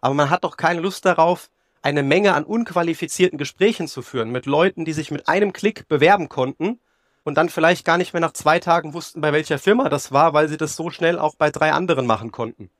Aber 0.00 0.14
man 0.14 0.30
hat 0.30 0.44
doch 0.44 0.56
keine 0.56 0.80
Lust 0.80 1.04
darauf, 1.04 1.50
eine 1.82 2.02
Menge 2.02 2.34
an 2.34 2.44
unqualifizierten 2.44 3.38
Gesprächen 3.38 3.88
zu 3.88 4.02
führen 4.02 4.30
mit 4.30 4.46
Leuten, 4.46 4.84
die 4.84 4.92
sich 4.92 5.10
mit 5.10 5.28
einem 5.28 5.52
Klick 5.52 5.88
bewerben 5.88 6.28
konnten 6.28 6.80
und 7.24 7.36
dann 7.36 7.48
vielleicht 7.48 7.84
gar 7.84 7.98
nicht 7.98 8.12
mehr 8.12 8.20
nach 8.20 8.32
zwei 8.32 8.58
Tagen 8.58 8.94
wussten, 8.94 9.20
bei 9.20 9.32
welcher 9.32 9.58
Firma 9.58 9.88
das 9.88 10.12
war, 10.12 10.32
weil 10.32 10.48
sie 10.48 10.56
das 10.56 10.76
so 10.76 10.90
schnell 10.90 11.18
auch 11.18 11.34
bei 11.36 11.50
drei 11.50 11.72
anderen 11.72 12.06
machen 12.06 12.32
konnten. 12.32 12.70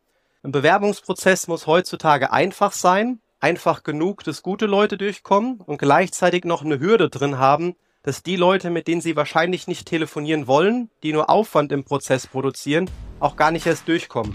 Ein 0.42 0.52
Bewerbungsprozess 0.52 1.48
muss 1.48 1.66
heutzutage 1.66 2.32
einfach 2.32 2.72
sein, 2.72 3.20
einfach 3.40 3.82
genug, 3.82 4.24
dass 4.24 4.42
gute 4.42 4.66
Leute 4.66 4.96
durchkommen 4.96 5.60
und 5.60 5.78
gleichzeitig 5.78 6.44
noch 6.44 6.64
eine 6.64 6.80
Hürde 6.80 7.08
drin 7.10 7.38
haben, 7.38 7.76
dass 8.02 8.22
die 8.22 8.36
Leute, 8.36 8.70
mit 8.70 8.88
denen 8.88 9.00
sie 9.00 9.16
wahrscheinlich 9.16 9.66
nicht 9.66 9.86
telefonieren 9.86 10.46
wollen, 10.46 10.90
die 11.02 11.12
nur 11.12 11.28
Aufwand 11.28 11.72
im 11.72 11.84
Prozess 11.84 12.26
produzieren, 12.26 12.90
auch 13.20 13.36
gar 13.36 13.50
nicht 13.50 13.66
erst 13.66 13.88
durchkommen. 13.88 14.34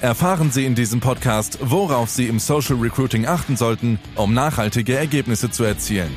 Erfahren 0.00 0.52
Sie 0.52 0.64
in 0.64 0.76
diesem 0.76 1.00
Podcast, 1.00 1.58
worauf 1.60 2.08
Sie 2.08 2.28
im 2.28 2.38
Social 2.38 2.76
Recruiting 2.76 3.26
achten 3.26 3.56
sollten, 3.56 3.98
um 4.14 4.32
nachhaltige 4.32 4.96
Ergebnisse 4.96 5.50
zu 5.50 5.64
erzielen. 5.64 6.16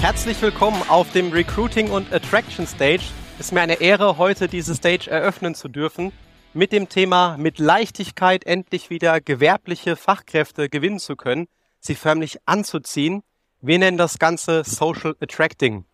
Herzlich 0.00 0.42
willkommen 0.42 0.82
auf 0.88 1.12
dem 1.12 1.30
Recruiting 1.30 1.92
und 1.92 2.12
Attraction 2.12 2.66
Stage. 2.66 3.04
Es 3.38 3.46
ist 3.46 3.52
mir 3.52 3.60
eine 3.60 3.80
Ehre, 3.80 4.18
heute 4.18 4.48
diese 4.48 4.74
Stage 4.74 5.08
eröffnen 5.08 5.54
zu 5.54 5.68
dürfen 5.68 6.10
mit 6.52 6.72
dem 6.72 6.88
Thema 6.88 7.36
mit 7.36 7.60
Leichtigkeit 7.60 8.44
endlich 8.44 8.90
wieder 8.90 9.20
gewerbliche 9.20 9.94
Fachkräfte 9.94 10.68
gewinnen 10.68 10.98
zu 10.98 11.14
können, 11.14 11.46
sie 11.78 11.94
förmlich 11.94 12.38
anzuziehen. 12.44 13.22
Wir 13.60 13.78
nennen 13.78 13.98
das 13.98 14.18
Ganze 14.18 14.64
Social 14.64 15.14
Attracting. 15.20 15.84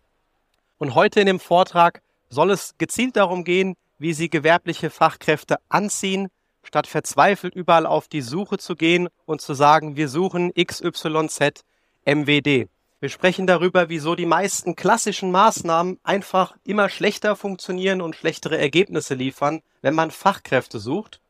Und 0.79 0.95
heute 0.95 1.19
in 1.19 1.27
dem 1.27 1.39
Vortrag 1.39 2.01
soll 2.27 2.49
es 2.49 2.73
gezielt 2.79 3.15
darum 3.17 3.43
gehen, 3.43 3.75
wie 3.97 4.13
Sie 4.13 4.29
gewerbliche 4.29 4.89
Fachkräfte 4.89 5.57
anziehen, 5.69 6.29
statt 6.63 6.87
verzweifelt 6.87 7.55
überall 7.55 7.85
auf 7.85 8.07
die 8.07 8.21
Suche 8.21 8.57
zu 8.57 8.75
gehen 8.75 9.09
und 9.25 9.41
zu 9.41 9.53
sagen, 9.53 9.95
wir 9.95 10.09
suchen 10.09 10.53
XYZ 10.53 11.63
MWD. 12.05 12.69
Wir 12.99 13.09
sprechen 13.09 13.45
darüber, 13.45 13.89
wieso 13.89 14.15
die 14.15 14.25
meisten 14.25 14.75
klassischen 14.75 15.31
Maßnahmen 15.31 15.99
einfach 16.03 16.55
immer 16.63 16.89
schlechter 16.89 17.35
funktionieren 17.35 18.01
und 18.01 18.15
schlechtere 18.15 18.57
Ergebnisse 18.57 19.13
liefern, 19.13 19.61
wenn 19.81 19.93
man 19.93 20.09
Fachkräfte 20.09 20.79
sucht 20.79 21.21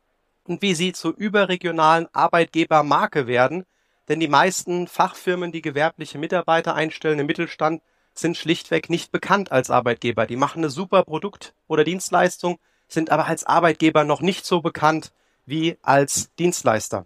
und 0.46 0.62
wie 0.62 0.74
sie 0.74 0.94
zur 0.94 1.16
überregionalen 1.18 2.08
Arbeitgebermarke 2.14 3.28
werden, 3.28 3.66
denn 4.08 4.22
die 4.22 4.30
meisten 4.30 4.88
Fachfirmen, 4.88 5.52
die 5.52 5.62
gewerbliche 5.62 6.18
Mitarbeiter 6.18 6.74
einstellen 6.74 7.20
im 7.20 7.28
Mittelstand, 7.28 7.82
sind 8.20 8.38
schlichtweg 8.38 8.90
nicht 8.90 9.12
bekannt 9.12 9.52
als 9.52 9.70
Arbeitgeber. 9.70 10.26
Die 10.26 10.36
machen 10.36 10.60
eine 10.60 10.70
super 10.70 11.04
Produkt- 11.04 11.54
oder 11.68 11.84
Dienstleistung, 11.84 12.60
sind 12.88 13.12
aber 13.12 13.26
als 13.26 13.44
Arbeitgeber 13.44 14.04
noch 14.04 14.22
nicht 14.22 14.46
so 14.46 14.62
bekannt 14.62 15.12
wie 15.46 15.78
als 15.82 16.34
Dienstleister. 16.36 17.06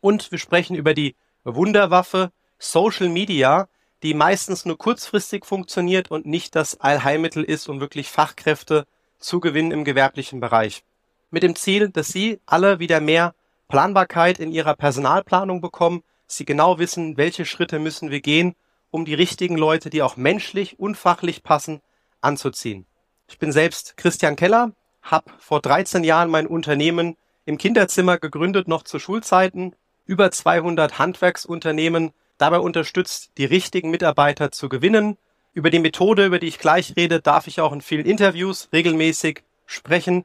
Und 0.00 0.30
wir 0.30 0.38
sprechen 0.38 0.76
über 0.76 0.94
die 0.94 1.16
Wunderwaffe 1.44 2.32
Social 2.58 3.08
Media, 3.08 3.68
die 4.02 4.14
meistens 4.14 4.64
nur 4.64 4.78
kurzfristig 4.78 5.44
funktioniert 5.44 6.10
und 6.10 6.26
nicht 6.26 6.54
das 6.54 6.80
Allheilmittel 6.80 7.42
ist, 7.42 7.68
um 7.68 7.80
wirklich 7.80 8.08
Fachkräfte 8.08 8.86
zu 9.18 9.40
gewinnen 9.40 9.72
im 9.72 9.84
gewerblichen 9.84 10.40
Bereich. 10.40 10.84
Mit 11.30 11.42
dem 11.42 11.56
Ziel, 11.56 11.88
dass 11.88 12.08
Sie 12.08 12.40
alle 12.46 12.78
wieder 12.78 13.00
mehr 13.00 13.34
Planbarkeit 13.68 14.38
in 14.38 14.52
Ihrer 14.52 14.74
Personalplanung 14.74 15.60
bekommen, 15.60 16.02
Sie 16.26 16.44
genau 16.44 16.78
wissen, 16.78 17.16
welche 17.16 17.44
Schritte 17.44 17.78
müssen 17.78 18.10
wir 18.10 18.20
gehen, 18.20 18.54
um 18.90 19.04
die 19.04 19.14
richtigen 19.14 19.56
Leute, 19.56 19.90
die 19.90 20.02
auch 20.02 20.16
menschlich 20.16 20.78
und 20.78 20.96
fachlich 20.96 21.42
passen, 21.42 21.80
anzuziehen. 22.20 22.86
Ich 23.28 23.38
bin 23.38 23.52
selbst 23.52 23.96
Christian 23.96 24.36
Keller, 24.36 24.72
habe 25.02 25.30
vor 25.38 25.60
13 25.60 26.04
Jahren 26.04 26.30
mein 26.30 26.46
Unternehmen 26.46 27.16
im 27.44 27.58
Kinderzimmer 27.58 28.18
gegründet, 28.18 28.68
noch 28.68 28.82
zu 28.82 28.98
Schulzeiten, 28.98 29.74
über 30.06 30.30
200 30.30 30.98
Handwerksunternehmen 30.98 32.12
dabei 32.38 32.58
unterstützt, 32.58 33.32
die 33.36 33.44
richtigen 33.44 33.90
Mitarbeiter 33.90 34.50
zu 34.50 34.68
gewinnen. 34.68 35.18
Über 35.52 35.70
die 35.70 35.78
Methode, 35.78 36.26
über 36.26 36.38
die 36.38 36.46
ich 36.46 36.58
gleich 36.58 36.94
rede, 36.96 37.20
darf 37.20 37.46
ich 37.46 37.60
auch 37.60 37.72
in 37.72 37.80
vielen 37.80 38.06
Interviews 38.06 38.68
regelmäßig 38.72 39.42
sprechen 39.66 40.24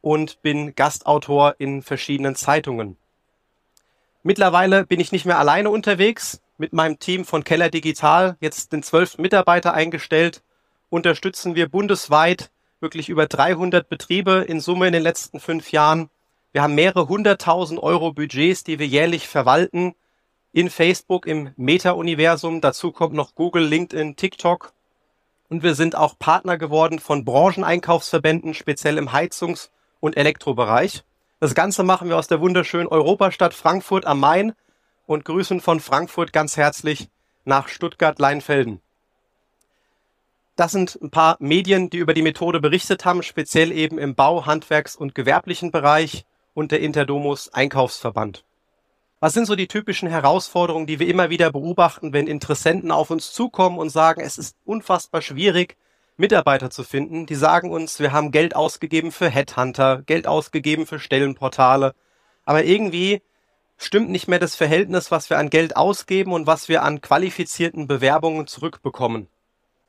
und 0.00 0.40
bin 0.42 0.74
Gastautor 0.74 1.56
in 1.58 1.82
verschiedenen 1.82 2.36
Zeitungen. 2.36 2.96
Mittlerweile 4.22 4.84
bin 4.84 5.00
ich 5.00 5.12
nicht 5.12 5.24
mehr 5.24 5.38
alleine 5.38 5.70
unterwegs. 5.70 6.40
Mit 6.58 6.72
meinem 6.72 6.98
Team 6.98 7.26
von 7.26 7.44
Keller 7.44 7.68
Digital, 7.68 8.36
jetzt 8.40 8.72
den 8.72 8.82
zwölften 8.82 9.20
Mitarbeiter 9.20 9.74
eingestellt, 9.74 10.42
unterstützen 10.88 11.54
wir 11.54 11.68
bundesweit 11.68 12.50
wirklich 12.80 13.10
über 13.10 13.26
300 13.26 13.88
Betriebe 13.88 14.44
in 14.48 14.60
Summe 14.60 14.86
in 14.86 14.94
den 14.94 15.02
letzten 15.02 15.38
fünf 15.38 15.70
Jahren. 15.72 16.08
Wir 16.52 16.62
haben 16.62 16.74
mehrere 16.74 17.08
hunderttausend 17.08 17.82
Euro 17.82 18.12
Budgets, 18.12 18.64
die 18.64 18.78
wir 18.78 18.86
jährlich 18.86 19.28
verwalten 19.28 19.94
in 20.52 20.70
Facebook 20.70 21.26
im 21.26 21.50
Meta-Universum. 21.56 22.62
Dazu 22.62 22.90
kommt 22.90 23.12
noch 23.12 23.34
Google, 23.34 23.66
LinkedIn, 23.66 24.16
TikTok. 24.16 24.72
Und 25.50 25.62
wir 25.62 25.74
sind 25.74 25.94
auch 25.94 26.18
Partner 26.18 26.56
geworden 26.56 26.98
von 26.98 27.26
Brancheneinkaufsverbänden, 27.26 28.54
speziell 28.54 28.96
im 28.96 29.12
Heizungs- 29.12 29.68
und 30.00 30.16
Elektrobereich. 30.16 31.04
Das 31.38 31.54
Ganze 31.54 31.82
machen 31.82 32.08
wir 32.08 32.16
aus 32.16 32.28
der 32.28 32.40
wunderschönen 32.40 32.88
Europastadt 32.88 33.52
Frankfurt 33.52 34.06
am 34.06 34.20
Main 34.20 34.54
und 35.06 35.24
grüßen 35.24 35.60
von 35.60 35.80
Frankfurt 35.80 36.32
ganz 36.32 36.56
herzlich 36.56 37.08
nach 37.44 37.68
Stuttgart-Leinfelden. 37.68 38.80
Das 40.56 40.72
sind 40.72 40.98
ein 41.02 41.10
paar 41.10 41.36
Medien, 41.38 41.90
die 41.90 41.98
über 41.98 42.14
die 42.14 42.22
Methode 42.22 42.60
berichtet 42.60 43.04
haben, 43.04 43.22
speziell 43.22 43.72
eben 43.72 43.98
im 43.98 44.14
Bau-, 44.14 44.46
Handwerks- 44.46 44.96
und 44.96 45.14
gewerblichen 45.14 45.70
Bereich 45.70 46.24
und 46.54 46.72
der 46.72 46.80
Interdomus 46.80 47.52
Einkaufsverband. 47.52 48.44
Was 49.20 49.34
sind 49.34 49.46
so 49.46 49.54
die 49.54 49.68
typischen 49.68 50.08
Herausforderungen, 50.08 50.86
die 50.86 50.98
wir 50.98 51.08
immer 51.08 51.30
wieder 51.30 51.50
beobachten, 51.52 52.12
wenn 52.12 52.26
Interessenten 52.26 52.90
auf 52.90 53.10
uns 53.10 53.32
zukommen 53.32 53.78
und 53.78 53.90
sagen, 53.90 54.20
es 54.20 54.38
ist 54.38 54.56
unfassbar 54.64 55.22
schwierig, 55.22 55.76
Mitarbeiter 56.16 56.70
zu 56.70 56.84
finden? 56.84 57.26
Die 57.26 57.34
sagen 57.34 57.70
uns, 57.70 58.00
wir 58.00 58.12
haben 58.12 58.30
Geld 58.30 58.56
ausgegeben 58.56 59.12
für 59.12 59.28
Headhunter, 59.28 60.02
Geld 60.02 60.26
ausgegeben 60.26 60.86
für 60.86 60.98
Stellenportale, 60.98 61.94
aber 62.44 62.64
irgendwie 62.64 63.22
stimmt 63.76 64.10
nicht 64.10 64.28
mehr 64.28 64.38
das 64.38 64.54
Verhältnis, 64.54 65.10
was 65.10 65.30
wir 65.30 65.38
an 65.38 65.50
Geld 65.50 65.76
ausgeben 65.76 66.32
und 66.32 66.46
was 66.46 66.68
wir 66.68 66.82
an 66.82 67.00
qualifizierten 67.00 67.86
Bewerbungen 67.86 68.46
zurückbekommen. 68.46 69.28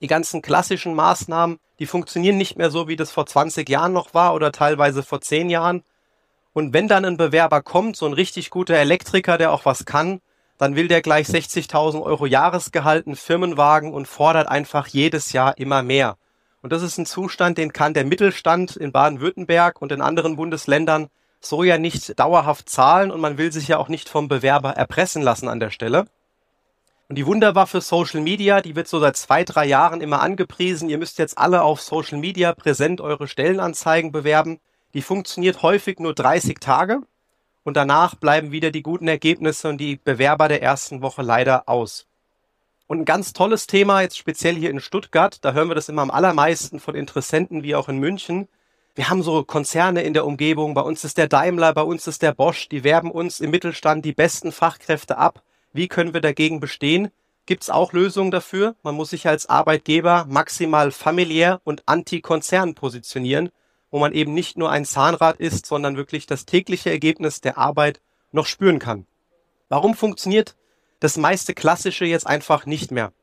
Die 0.01 0.07
ganzen 0.07 0.41
klassischen 0.41 0.93
Maßnahmen, 0.93 1.57
die 1.79 1.85
funktionieren 1.85 2.37
nicht 2.37 2.57
mehr 2.57 2.69
so, 2.69 2.87
wie 2.87 2.95
das 2.95 3.11
vor 3.11 3.25
20 3.25 3.67
Jahren 3.67 3.93
noch 3.93 4.13
war 4.13 4.35
oder 4.35 4.51
teilweise 4.51 5.03
vor 5.03 5.21
10 5.21 5.49
Jahren. 5.49 5.83
Und 6.53 6.73
wenn 6.73 6.87
dann 6.87 7.05
ein 7.05 7.17
Bewerber 7.17 7.61
kommt, 7.61 7.95
so 7.95 8.05
ein 8.05 8.13
richtig 8.13 8.49
guter 8.49 8.75
Elektriker, 8.75 9.37
der 9.37 9.51
auch 9.51 9.65
was 9.65 9.85
kann, 9.85 10.21
dann 10.57 10.75
will 10.75 10.87
der 10.87 11.01
gleich 11.01 11.27
60.000 11.27 12.01
Euro 12.01 12.25
Jahresgehalt, 12.25 13.05
einen 13.05 13.15
Firmenwagen 13.15 13.93
und 13.93 14.07
fordert 14.07 14.47
einfach 14.47 14.87
jedes 14.87 15.31
Jahr 15.31 15.57
immer 15.57 15.83
mehr. 15.83 16.17
Und 16.61 16.73
das 16.73 16.81
ist 16.81 16.97
ein 16.97 17.05
Zustand, 17.05 17.57
den 17.57 17.73
kann 17.73 17.93
der 17.93 18.05
Mittelstand 18.05 18.75
in 18.75 18.91
Baden-Württemberg 18.91 19.81
und 19.81 19.91
in 19.91 20.01
anderen 20.01 20.35
Bundesländern 20.35 21.09
so 21.39 21.63
ja 21.63 21.77
nicht 21.77 22.19
dauerhaft 22.19 22.69
zahlen 22.69 23.11
und 23.11 23.21
man 23.21 23.37
will 23.37 23.51
sich 23.51 23.67
ja 23.67 23.77
auch 23.77 23.89
nicht 23.89 24.09
vom 24.09 24.27
Bewerber 24.27 24.71
erpressen 24.71 25.21
lassen 25.21 25.47
an 25.47 25.59
der 25.59 25.69
Stelle. 25.69 26.05
Und 27.09 27.17
die 27.17 27.25
Wunderwaffe 27.25 27.79
Social 27.79 28.19
Media, 28.19 28.61
die 28.61 28.75
wird 28.75 28.87
so 28.87 28.99
seit 28.99 29.15
zwei, 29.15 29.45
drei 29.45 29.65
Jahren 29.65 30.01
immer 30.01 30.21
angepriesen. 30.21 30.89
Ihr 30.89 30.97
müsst 30.97 31.19
jetzt 31.19 31.37
alle 31.37 31.61
auf 31.61 31.81
Social 31.81 32.17
Media 32.17 32.53
präsent 32.53 32.99
eure 32.99 33.27
Stellenanzeigen 33.27 34.11
bewerben. 34.11 34.59
Die 34.93 35.01
funktioniert 35.01 35.61
häufig 35.61 35.99
nur 35.99 36.13
30 36.13 36.59
Tage 36.59 36.99
und 37.63 37.77
danach 37.77 38.15
bleiben 38.15 38.51
wieder 38.51 38.71
die 38.71 38.81
guten 38.81 39.07
Ergebnisse 39.07 39.69
und 39.69 39.77
die 39.77 39.97
Bewerber 39.97 40.47
der 40.49 40.61
ersten 40.61 41.01
Woche 41.01 41.21
leider 41.21 41.69
aus. 41.69 42.07
Und 42.87 42.99
ein 42.99 43.05
ganz 43.05 43.33
tolles 43.33 43.67
Thema, 43.67 44.01
jetzt 44.01 44.17
speziell 44.17 44.55
hier 44.55 44.69
in 44.69 44.79
Stuttgart, 44.79 45.43
da 45.43 45.51
hören 45.51 45.69
wir 45.69 45.75
das 45.75 45.89
immer 45.89 46.01
am 46.01 46.11
allermeisten 46.11 46.79
von 46.79 46.95
Interessenten 46.95 47.63
wie 47.63 47.75
auch 47.75 47.89
in 47.89 47.97
München. 47.97 48.47
Wir 48.97 49.09
haben 49.09 49.23
so 49.23 49.45
Konzerne 49.45 50.01
in 50.01 50.13
der 50.13 50.25
Umgebung, 50.25 50.73
bei 50.73 50.81
uns 50.81 51.05
ist 51.05 51.17
der 51.17 51.29
Daimler, 51.29 51.73
bei 51.73 51.83
uns 51.83 52.05
ist 52.07 52.21
der 52.21 52.33
Bosch, 52.33 52.67
die 52.67 52.83
werben 52.83 53.11
uns 53.11 53.39
im 53.39 53.51
Mittelstand 53.51 54.03
die 54.03 54.11
besten 54.11 54.51
Fachkräfte 54.51 55.17
ab. 55.17 55.41
Wie 55.71 55.87
können 55.87 56.13
wir 56.13 56.19
dagegen 56.19 56.59
bestehen? 56.59 57.11
Gibt 57.45 57.63
es 57.63 57.69
auch 57.69 57.93
Lösungen 57.93 58.31
dafür? 58.31 58.75
Man 58.83 58.95
muss 58.95 59.11
sich 59.11 59.25
als 59.25 59.45
Arbeitgeber 59.47 60.25
maximal 60.27 60.91
familiär 60.91 61.61
und 61.63 61.83
anti-Konzern 61.85 62.75
positionieren 62.75 63.51
wo 63.91 63.99
man 63.99 64.13
eben 64.13 64.33
nicht 64.33 64.57
nur 64.57 64.69
ein 64.69 64.85
Zahnrad 64.85 65.37
ist, 65.37 65.65
sondern 65.65 65.97
wirklich 65.97 66.25
das 66.25 66.45
tägliche 66.45 66.89
Ergebnis 66.89 67.41
der 67.41 67.57
Arbeit 67.57 68.01
noch 68.31 68.45
spüren 68.45 68.79
kann. 68.79 69.07
Warum 69.69 69.95
funktioniert 69.95 70.55
das 70.99 71.17
meiste 71.17 71.53
Klassische 71.53 72.05
jetzt 72.05 72.27
einfach 72.27 72.65
nicht 72.65 72.91
mehr? 72.91 73.13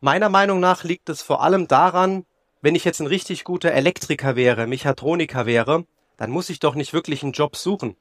Meiner 0.00 0.28
Meinung 0.28 0.60
nach 0.60 0.84
liegt 0.84 1.08
es 1.08 1.22
vor 1.22 1.42
allem 1.42 1.68
daran, 1.68 2.24
wenn 2.62 2.76
ich 2.76 2.84
jetzt 2.84 3.00
ein 3.00 3.08
richtig 3.08 3.42
guter 3.42 3.72
Elektriker 3.72 4.36
wäre, 4.36 4.68
Mechatroniker 4.68 5.46
wäre, 5.46 5.84
dann 6.16 6.30
muss 6.30 6.48
ich 6.48 6.60
doch 6.60 6.76
nicht 6.76 6.92
wirklich 6.92 7.24
einen 7.24 7.32
Job 7.32 7.56
suchen. 7.56 7.96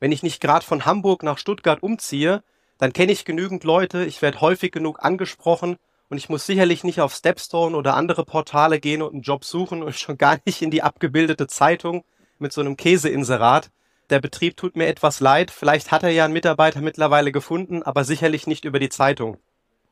Wenn 0.00 0.10
ich 0.10 0.24
nicht 0.24 0.40
gerade 0.40 0.66
von 0.66 0.84
Hamburg 0.84 1.22
nach 1.22 1.38
Stuttgart 1.38 1.82
umziehe, 1.82 2.42
dann 2.78 2.92
kenne 2.92 3.12
ich 3.12 3.24
genügend 3.24 3.62
Leute, 3.62 4.04
ich 4.04 4.20
werde 4.20 4.40
häufig 4.40 4.72
genug 4.72 5.04
angesprochen 5.04 5.76
und 6.08 6.16
ich 6.18 6.28
muss 6.28 6.44
sicherlich 6.44 6.82
nicht 6.82 7.00
auf 7.00 7.14
Stepstone 7.14 7.76
oder 7.76 7.94
andere 7.94 8.24
Portale 8.24 8.80
gehen 8.80 9.00
und 9.00 9.12
einen 9.12 9.22
Job 9.22 9.44
suchen 9.44 9.82
und 9.82 9.94
schon 9.98 10.18
gar 10.18 10.38
nicht 10.44 10.60
in 10.60 10.72
die 10.72 10.82
abgebildete 10.82 11.46
Zeitung 11.46 12.04
mit 12.38 12.52
so 12.52 12.60
einem 12.60 12.76
Käseinserat. 12.76 13.70
Der 14.08 14.18
Betrieb 14.18 14.56
tut 14.56 14.74
mir 14.74 14.88
etwas 14.88 15.20
leid, 15.20 15.52
vielleicht 15.52 15.92
hat 15.92 16.02
er 16.02 16.10
ja 16.10 16.24
einen 16.24 16.32
Mitarbeiter 16.32 16.80
mittlerweile 16.80 17.30
gefunden, 17.30 17.84
aber 17.84 18.02
sicherlich 18.02 18.48
nicht 18.48 18.64
über 18.64 18.80
die 18.80 18.88
Zeitung. 18.88 19.36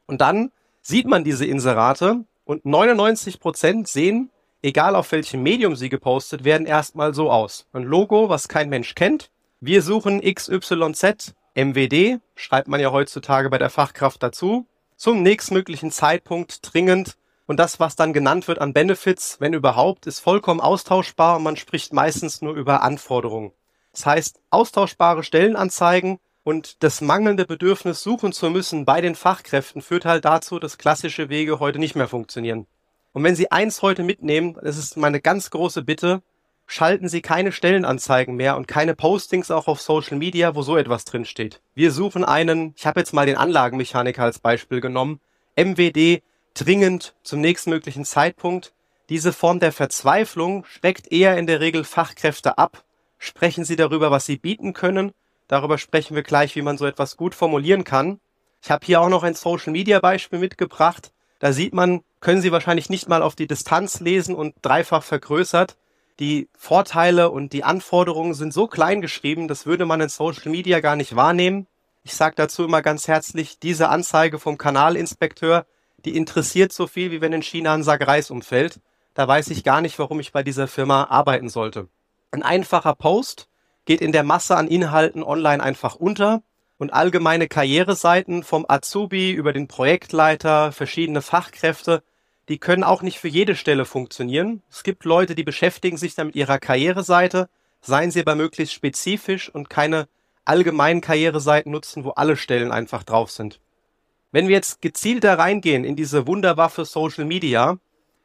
Und 0.07 0.21
dann 0.21 0.51
sieht 0.83 1.07
man 1.07 1.23
diese 1.23 1.47
Inserate 1.47 2.25
und 2.49 2.65
99 2.65 3.41
Prozent 3.41 3.89
sehen, 3.89 4.31
egal 4.63 4.97
auf 4.97 5.13
welchem 5.13 5.43
Medium 5.43 5.77
sie 5.77 5.91
gepostet 5.91 6.45
werden, 6.45 6.67
erstmal 6.67 7.13
so 7.13 7.31
aus. 7.31 7.67
Ein 7.75 7.83
Logo, 7.83 8.31
was 8.31 8.49
kein 8.49 8.71
Mensch 8.71 8.95
kennt. 8.95 9.31
Wir 9.61 9.83
suchen 9.83 10.23
XYZ, 10.23 11.35
MWD, 11.55 12.21
schreibt 12.35 12.69
man 12.69 12.81
ja 12.81 12.91
heutzutage 12.91 13.51
bei 13.51 13.59
der 13.59 13.69
Fachkraft 13.69 14.23
dazu 14.23 14.67
zum 14.97 15.23
nächstmöglichen 15.23 15.91
Zeitpunkt 15.91 16.61
dringend. 16.63 17.19
Und 17.47 17.59
das, 17.59 17.81
was 17.81 17.97
dann 17.97 18.15
genannt 18.15 18.49
wird 18.49 18.63
an 18.63 18.73
Benefits, 18.73 19.41
wenn 19.41 19.53
überhaupt, 19.53 20.07
ist 20.07 20.21
vollkommen 20.21 20.61
austauschbar 20.61 21.37
und 21.37 21.43
man 21.43 21.57
spricht 21.59 21.93
meistens 21.93 22.41
nur 22.41 22.55
über 22.55 22.83
Anforderungen. 22.83 23.53
Das 23.93 24.07
heißt, 24.07 24.41
austauschbare 24.49 25.23
Stellenanzeigen 25.23 26.19
und 26.49 26.83
das 26.83 27.03
mangelnde 27.03 27.45
Bedürfnis 27.45 28.03
suchen 28.03 28.33
zu 28.33 28.49
müssen 28.49 28.87
bei 28.87 29.03
den 29.03 29.15
Fachkräften 29.15 29.83
führt 29.83 30.07
halt 30.07 30.25
dazu, 30.25 30.59
dass 30.59 30.79
klassische 30.79 31.29
Wege 31.29 31.61
heute 31.61 31.79
nicht 31.79 31.95
mehr 31.95 32.09
funktionieren. 32.09 32.67
Und 33.13 33.23
wenn 33.23 33.37
Sie 33.37 33.53
eins 33.53 33.83
heute 33.83 34.03
mitnehmen, 34.03 34.57
das 34.63 34.79
ist 34.79 34.97
meine 34.97 35.21
ganz 35.21 35.51
große 35.51 35.83
Bitte, 35.83 36.23
schalten 36.67 37.11
Sie 37.11 37.21
keine 37.21 37.53
Stellenanzeigen 37.53 38.35
mehr 38.35 38.57
und 38.57 38.67
keine 38.67 38.95
Postings 38.95 39.51
auch 39.51 39.69
auf 39.69 39.83
Social 39.83 40.17
Media, 40.17 40.55
wo 40.55 40.63
so 40.63 40.79
etwas 40.79 41.05
drin 41.05 41.27
steht. 41.27 41.61
Wir 41.75 41.93
suchen 41.93 42.25
einen, 42.25 42.73
ich 42.79 42.87
habe 42.87 43.01
jetzt 43.01 43.13
mal 43.13 43.27
den 43.27 43.37
Anlagenmechaniker 43.37 44.23
als 44.23 44.39
Beispiel 44.39 44.81
genommen, 44.81 45.21
MWD 45.55 46.23
dringend 46.55 47.15
zum 47.25 47.43
nächstmöglichen 47.43 48.07
Zeitpunkt. 48.07 48.73
Diese 49.11 49.35
Form 49.35 49.61
der 49.61 49.73
Verzweiflung 49.73 50.65
schreckt 50.65 51.13
eher 51.13 51.37
in 51.37 51.47
der 51.47 51.61
Regel 51.61 51.85
Fachkräfte 51.85 52.57
ab. 52.57 52.85
Sprechen 53.19 53.67
Sie 53.67 53.77
darüber, 53.77 54.11
was 54.11 54.25
Sie 54.25 54.39
bieten 54.39 54.73
können. 54.73 55.13
Darüber 55.49 55.79
sprechen 55.79 56.15
wir 56.15 56.23
gleich, 56.23 56.55
wie 56.57 56.63
man 56.63 56.79
so 56.79 56.87
etwas 56.87 57.17
gut 57.17 57.35
formulieren 57.35 57.85
kann. 57.85 58.21
Ich 58.63 58.71
habe 58.71 58.87
hier 58.87 59.01
auch 59.01 59.09
noch 59.09 59.23
ein 59.23 59.35
Social 59.35 59.73
Media 59.73 59.99
Beispiel 60.01 60.39
mitgebracht. 60.39 61.13
Da 61.41 61.53
sieht 61.53 61.75
man, 61.75 62.03
können 62.21 62.43
Sie 62.43 62.53
wahrscheinlich 62.53 62.91
nicht 62.91 63.09
mal 63.09 63.23
auf 63.23 63.35
die 63.35 63.47
Distanz 63.47 64.01
lesen 64.01 64.35
und 64.35 64.55
dreifach 64.63 65.03
vergrößert 65.03 65.77
die 66.19 66.49
Vorteile 66.57 67.31
und 67.31 67.53
die 67.53 67.65
Anforderungen 67.65 68.35
sind 68.35 68.53
so 68.53 68.67
klein 68.67 69.01
geschrieben, 69.01 69.49
das 69.49 69.67
würde 69.67 69.87
man 69.87 70.01
in 70.01 70.09
Social 70.09 70.51
Media 70.51 70.81
gar 70.81 70.97
nicht 70.97 71.15
wahrnehmen. 71.15 71.67
Ich 72.03 72.15
sage 72.15 72.35
dazu 72.37 72.65
immer 72.65 72.83
ganz 72.83 73.07
herzlich, 73.07 73.59
diese 73.59 73.89
Anzeige 73.89 74.39
vom 74.39 74.59
Kanalinspekteur, 74.59 75.67
die 76.05 76.17
interessiert 76.17 76.73
so 76.73 76.87
viel, 76.87 77.11
wie 77.11 77.21
wenn 77.21 77.33
in 77.33 77.43
China 77.43 77.75
ein 77.75 77.83
Sack 77.83 78.07
Reis 78.07 78.31
umfällt. 78.31 78.81
Da 79.15 79.29
weiß 79.29 79.49
ich 79.51 79.65
gar 79.65 79.81
nicht, 79.81 79.99
warum 79.99 80.21
ich 80.21 80.33
bei 80.33 80.43
dieser 80.43 80.69
Firma 80.69 81.05
arbeiten 81.05 81.49
sollte. 81.49 81.89
Ein 82.31 82.43
einfacher 82.43 82.95
Post 82.95 83.49
geht 83.89 84.01
in 84.01 84.13
der 84.13 84.23
Masse 84.23 84.57
an 84.57 84.69
Inhalten 84.69 85.25
online 85.25 85.63
einfach 85.63 85.97
unter 85.97 86.43
und 86.79 86.93
allgemeine 86.93 87.49
Karriereseiten 87.49 88.45
vom 88.45 88.65
Azubi 88.69 89.33
über 89.33 89.53
den 89.53 89.67
Projektleiter, 89.67 90.71
verschiedene 90.71 91.23
Fachkräfte 91.23 92.05
die 92.49 92.59
können 92.59 92.83
auch 92.83 93.03
nicht 93.03 93.19
für 93.19 93.29
jede 93.29 93.55
Stelle 93.55 93.85
funktionieren. 93.85 94.63
Es 94.71 94.83
gibt 94.83 95.05
Leute, 95.05 95.35
die 95.35 95.45
beschäftigen 95.45 95.99
sich 95.99 96.15
dann 96.15 96.29
mit 96.29 96.37
ihrer 96.37 96.59
Karriereseite. 96.59 97.49
Seien 97.81 98.11
sie 98.11 98.21
aber 98.21 98.35
möglichst 98.35 98.75
spezifisch 98.75 99.55
und 99.55 99.71
keine 99.71 100.09
allgemeinen 100.45 101.03
Karriereseiten 101.03 101.71
nutzen, 101.71 102.05
wo 102.05 102.11
alle 102.11 102.37
Stellen 102.37 102.73
einfach 102.73 103.05
drauf 103.05 103.31
sind. 103.31 103.61
Wenn 104.33 104.49
wir 104.49 104.57
jetzt 104.57 104.81
gezielter 104.81 105.39
reingehen 105.39 105.85
in 105.85 105.95
diese 105.95 106.27
Wunderwaffe 106.27 106.85
Social 106.87 107.25
Media, 107.25 107.79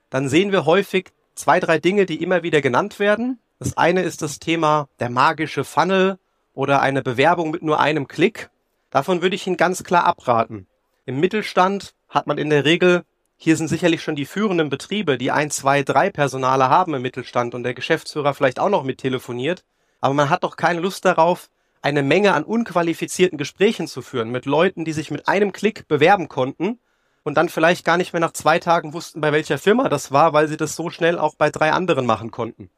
dann 0.09 0.29
sehen 0.29 0.51
wir 0.51 0.65
häufig 0.65 1.11
zwei, 1.35 1.59
drei 1.59 1.79
Dinge, 1.79 2.05
die 2.05 2.21
immer 2.21 2.43
wieder 2.43 2.61
genannt 2.61 2.99
werden. 2.99 3.39
Das 3.63 3.77
eine 3.77 4.01
ist 4.01 4.21
das 4.21 4.39
Thema 4.39 4.89
der 4.99 5.09
magische 5.09 5.63
Funnel 5.63 6.19
oder 6.53 6.81
eine 6.81 7.01
Bewerbung 7.01 7.49
mit 7.49 7.63
nur 7.63 7.79
einem 7.79 8.09
Klick. 8.09 8.49
Davon 8.89 9.21
würde 9.21 9.37
ich 9.37 9.47
Ihnen 9.47 9.55
ganz 9.55 9.85
klar 9.85 10.03
abraten. 10.03 10.67
Im 11.05 11.21
Mittelstand 11.21 11.95
hat 12.09 12.27
man 12.27 12.37
in 12.37 12.49
der 12.49 12.65
Regel 12.65 13.05
hier 13.37 13.55
sind 13.55 13.69
sicherlich 13.69 14.03
schon 14.03 14.17
die 14.17 14.25
führenden 14.25 14.69
Betriebe, 14.69 15.17
die 15.17 15.31
ein, 15.31 15.49
zwei, 15.49 15.81
drei 15.81 16.09
Personale 16.09 16.67
haben 16.67 16.93
im 16.93 17.03
Mittelstand 17.03 17.55
und 17.55 17.63
der 17.63 17.73
Geschäftsführer 17.73 18.33
vielleicht 18.33 18.59
auch 18.59 18.67
noch 18.67 18.83
mit 18.83 18.97
telefoniert. 18.97 19.63
Aber 20.01 20.13
man 20.13 20.29
hat 20.29 20.43
doch 20.43 20.57
keine 20.57 20.81
Lust 20.81 21.05
darauf, 21.05 21.49
eine 21.81 22.03
Menge 22.03 22.33
an 22.33 22.43
unqualifizierten 22.43 23.37
Gesprächen 23.37 23.87
zu 23.87 24.01
führen 24.01 24.29
mit 24.29 24.45
Leuten, 24.45 24.83
die 24.83 24.91
sich 24.91 25.09
mit 25.09 25.29
einem 25.29 25.53
Klick 25.53 25.87
bewerben 25.87 26.27
konnten 26.27 26.79
und 27.23 27.37
dann 27.37 27.47
vielleicht 27.47 27.85
gar 27.85 27.95
nicht 27.95 28.11
mehr 28.11 28.19
nach 28.19 28.33
zwei 28.33 28.59
Tagen 28.59 28.91
wussten, 28.91 29.21
bei 29.21 29.31
welcher 29.31 29.57
Firma 29.57 29.87
das 29.87 30.11
war, 30.11 30.33
weil 30.33 30.49
sie 30.49 30.57
das 30.57 30.75
so 30.75 30.89
schnell 30.89 31.17
auch 31.17 31.35
bei 31.35 31.49
drei 31.49 31.71
anderen 31.71 32.05
machen 32.05 32.29
konnten. 32.29 32.69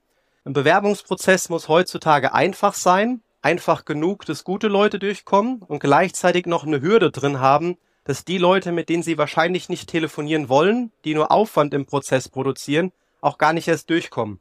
Ein 0.46 0.54
Bewerbungsprozess 0.54 1.50
muss 1.50 1.70
heutzutage 1.70 2.32
einfach 2.36 2.76
sein, 2.76 3.24
einfach 3.42 3.84
genug, 3.84 4.28
dass 4.28 4.44
gute 4.44 4.68
Leute 4.68 5.00
durchkommen 5.00 5.64
und 5.64 5.80
gleichzeitig 5.80 6.46
noch 6.46 6.68
eine 6.68 6.82
Hürde 6.82 7.10
drin 7.10 7.40
haben, 7.40 7.78
dass 8.04 8.26
die 8.26 8.38
Leute, 8.38 8.72
mit 8.72 8.88
denen 8.88 9.02
sie 9.02 9.18
wahrscheinlich 9.18 9.70
nicht 9.70 9.90
telefonieren 9.90 10.48
wollen, 10.48 10.92
die 11.04 11.16
nur 11.16 11.32
Aufwand 11.32 11.74
im 11.74 11.88
Prozess 11.88 12.30
produzieren, 12.30 12.92
auch 13.22 13.40
gar 13.40 13.54
nicht 13.54 13.68
erst 13.68 13.90
durchkommen. 13.90 14.40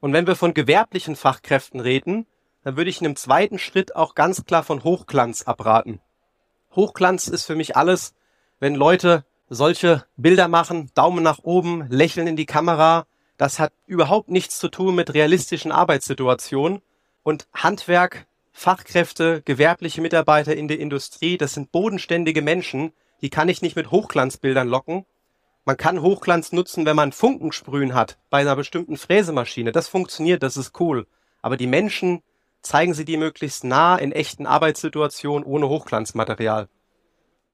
Und 0.00 0.12
wenn 0.12 0.26
wir 0.26 0.34
von 0.34 0.52
gewerblichen 0.52 1.14
Fachkräften 1.14 1.78
reden, 1.78 2.26
dann 2.64 2.76
würde 2.76 2.90
ich 2.90 3.00
in 3.00 3.06
einem 3.06 3.14
zweiten 3.14 3.60
Schritt 3.60 3.94
auch 3.94 4.16
ganz 4.16 4.46
klar 4.46 4.64
von 4.64 4.82
Hochglanz 4.82 5.42
abraten. 5.42 6.00
Hochglanz 6.74 7.28
ist 7.28 7.44
für 7.44 7.54
mich 7.54 7.76
alles, 7.76 8.14
wenn 8.58 8.74
Leute 8.74 9.24
solche 9.48 10.06
Bilder 10.16 10.48
machen, 10.48 10.90
Daumen 10.94 11.22
nach 11.22 11.38
oben, 11.44 11.86
lächeln 11.88 12.26
in 12.26 12.34
die 12.34 12.46
Kamera, 12.46 13.06
das 13.36 13.58
hat 13.58 13.72
überhaupt 13.86 14.30
nichts 14.30 14.58
zu 14.58 14.68
tun 14.68 14.94
mit 14.94 15.14
realistischen 15.14 15.72
Arbeitssituationen 15.72 16.80
und 17.22 17.46
Handwerk 17.52 18.26
Fachkräfte, 18.58 19.42
gewerbliche 19.44 20.00
Mitarbeiter 20.00 20.56
in 20.56 20.66
der 20.66 20.78
Industrie, 20.78 21.36
das 21.36 21.52
sind 21.52 21.72
bodenständige 21.72 22.40
Menschen, 22.40 22.92
die 23.20 23.28
kann 23.28 23.50
ich 23.50 23.60
nicht 23.60 23.76
mit 23.76 23.90
Hochglanzbildern 23.90 24.66
locken. 24.66 25.04
Man 25.66 25.76
kann 25.76 26.00
Hochglanz 26.00 26.52
nutzen, 26.52 26.86
wenn 26.86 26.96
man 26.96 27.12
Funken 27.12 27.52
sprühen 27.52 27.92
hat 27.92 28.16
bei 28.30 28.40
einer 28.40 28.56
bestimmten 28.56 28.96
Fräsemaschine. 28.96 29.72
Das 29.72 29.88
funktioniert, 29.88 30.42
das 30.42 30.56
ist 30.56 30.80
cool. 30.80 31.06
Aber 31.42 31.58
die 31.58 31.66
Menschen 31.66 32.22
zeigen 32.62 32.94
sie 32.94 33.04
die 33.04 33.18
möglichst 33.18 33.62
nah 33.62 33.96
in 33.96 34.12
echten 34.12 34.46
Arbeitssituationen 34.46 35.44
ohne 35.44 35.68
Hochglanzmaterial. 35.68 36.68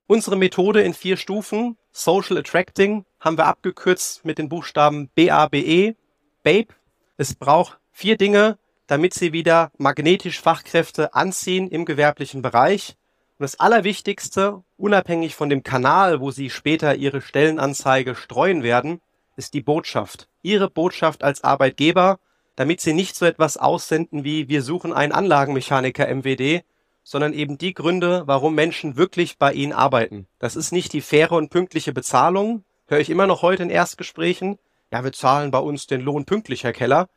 Unsere 0.09 0.37
Methode 0.37 0.83
in 0.83 0.95
vier 0.95 1.17
Stufen, 1.17 1.77
Social 1.93 2.37
Attracting, 2.37 3.05
haben 3.21 3.39
wir 3.39 3.47
abgekürzt 3.47 4.25
mit 4.25 4.39
den 4.39 4.49
Buchstaben 4.49 5.09
BABE, 5.15 5.95
BABE. 6.43 6.75
Es 7.17 7.35
braucht 7.35 7.79
vier 7.93 8.17
Dinge, 8.17 8.59
damit 8.89 9.15
sie 9.15 9.33
wieder 9.33 9.71
magnetisch 9.79 10.41
Fachkräfte 10.41 11.15
anziehen 11.15 11.69
im 11.69 11.85
gewerblichen 11.85 12.43
Bereich. 12.43 12.97
Und 13.39 13.45
das 13.45 13.61
Allerwichtigste, 13.61 14.63
unabhängig 14.77 15.37
von 15.37 15.49
dem 15.49 15.63
Kanal, 15.63 16.21
wo 16.21 16.31
Sie 16.31 16.51
später 16.51 16.97
Ihre 16.97 17.21
Stellenanzeige 17.21 18.15
streuen 18.15 18.63
werden, 18.63 19.01
ist 19.37 19.55
die 19.55 19.63
Botschaft. 19.63 20.29
Ihre 20.43 20.69
Botschaft 20.69 21.23
als 21.23 21.45
Arbeitgeber, 21.45 22.19
damit 22.57 22.81
Sie 22.81 22.93
nicht 22.93 23.17
so 23.17 23.25
etwas 23.25 23.57
aussenden 23.57 24.25
wie 24.25 24.49
wir 24.49 24.63
suchen 24.63 24.93
einen 24.93 25.13
Anlagenmechaniker 25.13 26.13
MWD, 26.13 26.65
sondern 27.05 27.33
eben 27.33 27.59
die 27.59 27.75
Gründe, 27.75 28.23
warum 28.27 28.55
Menschen 28.55 28.97
wirklich 28.97 29.39
bei 29.39 29.53
Ihnen 29.53 29.73
arbeiten. 29.73 30.27
Das 30.39 30.57
ist 30.57 30.73
nicht 30.73 30.93
die 30.93 31.01
faire 31.01 31.33
und 31.33 31.51
pünktliche 31.51 31.93
Bezahlung, 31.93 32.65
höre 32.87 33.01
ich 33.01 33.11
immer 33.11 33.27
noch 33.27 33.43
heute 33.43 33.63
in 33.63 33.71
Erstgesprächen. 33.71 34.59
Ja, 34.91 35.03
wir 35.03 35.13
zahlen 35.13 35.51
bei 35.51 35.59
uns 35.59 35.87
den 35.87 36.03
Lohn 36.03 36.25
pünktlich, 36.25 36.65
Herr 36.65 36.73
Keller. 36.73 37.09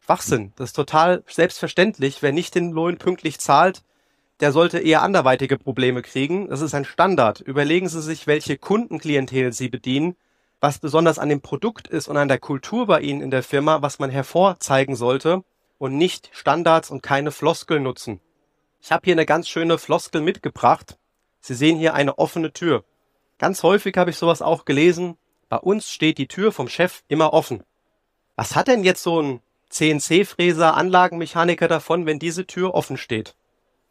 Schwachsinn. 0.00 0.52
Das 0.56 0.70
ist 0.70 0.76
total 0.76 1.22
selbstverständlich. 1.26 2.22
Wer 2.22 2.32
nicht 2.32 2.54
den 2.54 2.72
Lohn 2.72 2.98
pünktlich 2.98 3.38
zahlt, 3.38 3.82
der 4.40 4.52
sollte 4.52 4.78
eher 4.78 5.02
anderweitige 5.02 5.58
Probleme 5.58 6.02
kriegen. 6.02 6.48
Das 6.48 6.60
ist 6.60 6.74
ein 6.74 6.84
Standard. 6.84 7.40
Überlegen 7.40 7.88
Sie 7.88 8.02
sich, 8.02 8.26
welche 8.26 8.58
Kundenklientel 8.58 9.52
Sie 9.52 9.68
bedienen, 9.68 10.16
was 10.60 10.78
besonders 10.78 11.18
an 11.18 11.28
dem 11.28 11.40
Produkt 11.40 11.88
ist 11.88 12.08
und 12.08 12.16
an 12.16 12.28
der 12.28 12.38
Kultur 12.38 12.86
bei 12.86 13.00
Ihnen 13.00 13.20
in 13.20 13.30
der 13.30 13.42
Firma, 13.42 13.82
was 13.82 13.98
man 13.98 14.10
hervorzeigen 14.10 14.96
sollte 14.96 15.44
und 15.78 15.96
nicht 15.96 16.30
Standards 16.32 16.90
und 16.90 17.02
keine 17.02 17.30
Floskel 17.30 17.80
nutzen. 17.80 18.20
Ich 18.82 18.90
habe 18.90 19.04
hier 19.04 19.14
eine 19.14 19.26
ganz 19.26 19.48
schöne 19.48 19.78
Floskel 19.78 20.20
mitgebracht. 20.20 20.98
Sie 21.40 21.54
sehen 21.54 21.78
hier 21.78 21.94
eine 21.94 22.18
offene 22.18 22.52
Tür. 22.52 22.84
Ganz 23.38 23.62
häufig 23.62 23.96
habe 23.96 24.10
ich 24.10 24.16
sowas 24.16 24.42
auch 24.42 24.64
gelesen. 24.64 25.16
Bei 25.48 25.58
uns 25.58 25.88
steht 25.88 26.18
die 26.18 26.26
Tür 26.26 26.50
vom 26.50 26.68
Chef 26.68 27.04
immer 27.06 27.32
offen. 27.32 27.62
Was 28.34 28.56
hat 28.56 28.66
denn 28.66 28.82
jetzt 28.82 29.04
so 29.04 29.22
ein 29.22 29.40
CNC-Fräser, 29.70 30.74
Anlagenmechaniker 30.74 31.68
davon, 31.68 32.06
wenn 32.06 32.18
diese 32.18 32.46
Tür 32.46 32.74
offen 32.74 32.96
steht. 32.96 33.36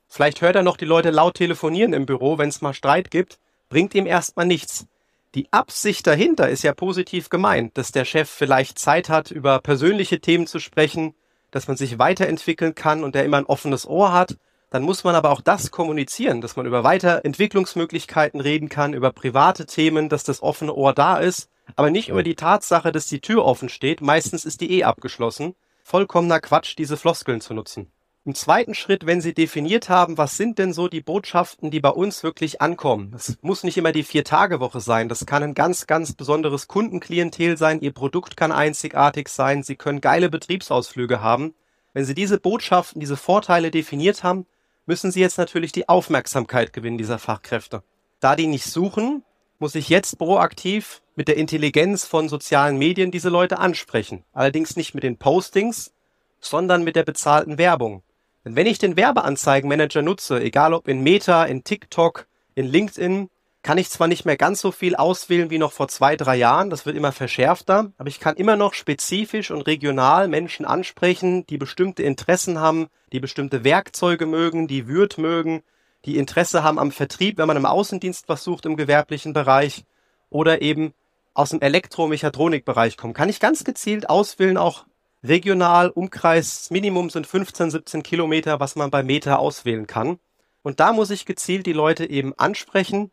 Vielleicht 0.08 0.42
hört 0.42 0.56
er 0.56 0.64
noch 0.64 0.78
die 0.78 0.86
Leute 0.86 1.10
laut 1.10 1.36
telefonieren 1.36 1.94
im 1.94 2.06
Büro, 2.06 2.38
wenn 2.38 2.50
es 2.50 2.62
mal 2.62 2.74
Streit 2.74 3.10
gibt, 3.10 3.40
bringt 3.70 3.96
ihm 3.96 4.06
erstmal 4.06 4.46
nichts. 4.46 4.88
Die 5.34 5.52
Absicht 5.52 6.06
dahinter 6.06 6.50
ist 6.50 6.64
ja 6.64 6.74
positiv 6.74 7.30
gemeint, 7.30 7.78
dass 7.78 7.94
der 7.94 8.06
Chef 8.06 8.30
vielleicht 8.30 8.78
Zeit 8.78 9.10
hat, 9.10 9.32
über 9.32 9.60
persönliche 9.60 10.20
Themen 10.20 10.46
zu 10.46 10.60
sprechen, 10.60 11.16
dass 11.50 11.68
man 11.68 11.78
sich 11.78 11.98
weiterentwickeln 11.98 12.76
kann 12.76 13.04
und 13.04 13.16
der 13.16 13.24
immer 13.24 13.38
ein 13.38 13.46
offenes 13.46 13.88
Ohr 13.88 14.12
hat. 14.12 14.36
Dann 14.72 14.84
muss 14.84 15.04
man 15.04 15.16
aber 15.16 15.32
auch 15.32 15.42
das 15.42 15.70
kommunizieren, 15.70 16.40
dass 16.40 16.56
man 16.56 16.66
über 16.66 16.86
Weiterentwicklungsmöglichkeiten 16.86 18.40
reden 18.40 18.70
kann, 18.70 18.94
über 18.94 19.12
private 19.12 19.66
Themen, 19.66 20.08
dass 20.08 20.24
das 20.24 20.42
offene 20.42 20.74
Ohr 20.74 20.94
da 20.94 21.18
ist, 21.18 21.50
aber 21.76 21.92
nicht 21.92 22.08
über 22.08 22.24
die 22.24 22.36
Tatsache, 22.36 22.94
dass 22.94 23.08
die 23.08 23.20
Tür 23.20 23.44
offen 23.44 23.68
steht. 23.68 24.00
Meistens 24.00 24.46
ist 24.46 24.62
die 24.62 24.72
eh 24.80 24.86
abgeschlossen. 24.86 25.56
Vollkommener 25.84 26.40
Quatsch, 26.40 26.76
diese 26.78 26.96
Floskeln 26.96 27.42
zu 27.42 27.54
nutzen. 27.54 27.92
Im 28.24 28.34
zweiten 28.34 28.74
Schritt, 28.74 29.06
wenn 29.06 29.20
Sie 29.20 29.34
definiert 29.34 29.90
haben, 29.90 30.18
was 30.18 30.38
sind 30.38 30.58
denn 30.58 30.72
so 30.72 30.88
die 30.88 31.02
Botschaften, 31.02 31.70
die 31.70 31.82
bei 31.82 31.90
uns 31.90 32.24
wirklich 32.24 32.62
ankommen. 32.62 33.12
Es 33.14 33.40
muss 33.42 33.64
nicht 33.64 33.78
immer 33.78 33.92
die 33.92 34.04
Vier-Tage-Woche 34.04 34.80
sein. 34.80 35.10
Das 35.10 35.26
kann 35.26 35.44
ein 35.44 35.54
ganz, 35.54 35.86
ganz 35.86 36.14
besonderes 36.14 36.70
Kundenklientel 36.70 37.58
sein. 37.58 37.82
Ihr 37.82 37.92
Produkt 37.92 38.38
kann 38.38 38.54
einzigartig 38.54 39.28
sein. 39.28 39.64
Sie 39.64 39.76
können 39.76 40.00
geile 40.00 40.30
Betriebsausflüge 40.30 41.20
haben. 41.20 41.56
Wenn 41.94 42.06
Sie 42.06 42.14
diese 42.14 42.40
Botschaften, 42.40 43.02
diese 43.02 43.18
Vorteile 43.18 43.70
definiert 43.70 44.24
haben, 44.24 44.46
müssen 44.92 45.14
Sie 45.14 45.22
jetzt 45.22 45.38
natürlich 45.38 45.72
die 45.72 45.88
Aufmerksamkeit 45.88 46.74
gewinnen 46.74 46.98
dieser 46.98 47.18
Fachkräfte. 47.18 47.82
Da 48.20 48.36
die 48.36 48.48
nicht 48.48 48.66
suchen, 48.66 49.24
muss 49.58 49.76
ich 49.76 49.88
jetzt 49.88 50.18
proaktiv 50.18 51.02
mit 51.16 51.30
der 51.30 51.38
Intelligenz 51.38 52.04
von 52.04 52.28
sozialen 52.28 52.78
Medien 52.78 53.10
diese 53.10 53.30
Leute 53.30 53.58
ansprechen. 53.58 54.26
Allerdings 54.34 54.76
nicht 54.76 54.94
mit 54.94 55.06
den 55.06 55.16
Postings, 55.16 55.94
sondern 56.42 56.84
mit 56.84 56.98
der 56.98 57.04
bezahlten 57.04 57.58
Werbung. 57.58 58.04
Denn 58.44 58.58
wenn 58.58 58.68
ich 58.68 58.80
den 58.80 58.98
Werbeanzeigenmanager 58.98 60.02
nutze, 60.02 60.42
egal 60.42 60.74
ob 60.74 60.90
in 60.90 61.00
Meta, 61.00 61.46
in 61.46 61.64
TikTok, 61.64 62.28
in 62.56 62.66
LinkedIn, 62.66 63.30
kann 63.64 63.78
ich 63.78 63.90
zwar 63.90 64.08
nicht 64.08 64.26
mehr 64.26 64.38
ganz 64.38 64.62
so 64.62 64.72
viel 64.72 64.96
auswählen 64.96 65.50
wie 65.50 65.60
noch 65.60 65.72
vor 65.72 65.88
zwei, 65.88 66.16
drei 66.16 66.36
Jahren, 66.36 66.70
das 66.70 66.86
wird 66.86 66.96
immer 66.96 67.12
verschärfter, 67.12 67.92
aber 67.98 68.10
ich 68.10 68.20
kann 68.20 68.36
immer 68.36 68.56
noch 68.56 68.74
spezifisch 68.74 69.52
und 69.52 69.62
regional 69.62 70.28
Menschen 70.28 70.66
ansprechen, 70.66 71.46
die 71.46 71.58
bestimmte 71.58 72.04
Interessen 72.04 72.60
haben, 72.60 72.88
die 73.12 73.20
bestimmte 73.20 73.64
Werkzeuge 73.64 74.26
mögen, 74.26 74.68
die 74.68 74.88
Würd 74.88 75.18
mögen, 75.18 75.62
die 76.06 76.18
Interesse 76.18 76.64
haben 76.64 76.80
am 76.80 76.92
Vertrieb, 76.92 77.38
wenn 77.38 77.48
man 77.48 77.58
im 77.58 77.66
Außendienst 77.66 78.28
was 78.28 78.44
sucht 78.44 78.66
im 78.66 78.78
gewerblichen 78.78 79.34
Bereich 79.34 79.84
oder 80.30 80.62
eben 80.62 80.94
aus 81.34 81.52
dem 81.52 81.62
Elektromechatronikbereich 81.62 82.98
kommen. 82.98 83.14
Kann 83.14 83.30
ich 83.30 83.40
ganz 83.40 83.64
gezielt 83.64 84.10
auswählen, 84.10 84.58
auch 84.58 84.86
regional, 85.24 85.90
Umkreis, 85.90 86.72
Minimum 86.72 87.12
sind 87.12 87.28
15, 87.28 87.70
17 87.70 88.04
Kilometer, 88.04 88.60
was 88.60 88.76
man 88.76 88.90
bei 88.90 89.04
Meta 89.04 89.36
auswählen 89.36 89.86
kann. 89.86 90.18
Und 90.64 90.80
da 90.80 90.94
muss 90.94 91.12
ich 91.12 91.26
gezielt 91.26 91.68
die 91.68 91.74
Leute 91.74 92.10
eben 92.10 92.34
ansprechen, 92.38 93.12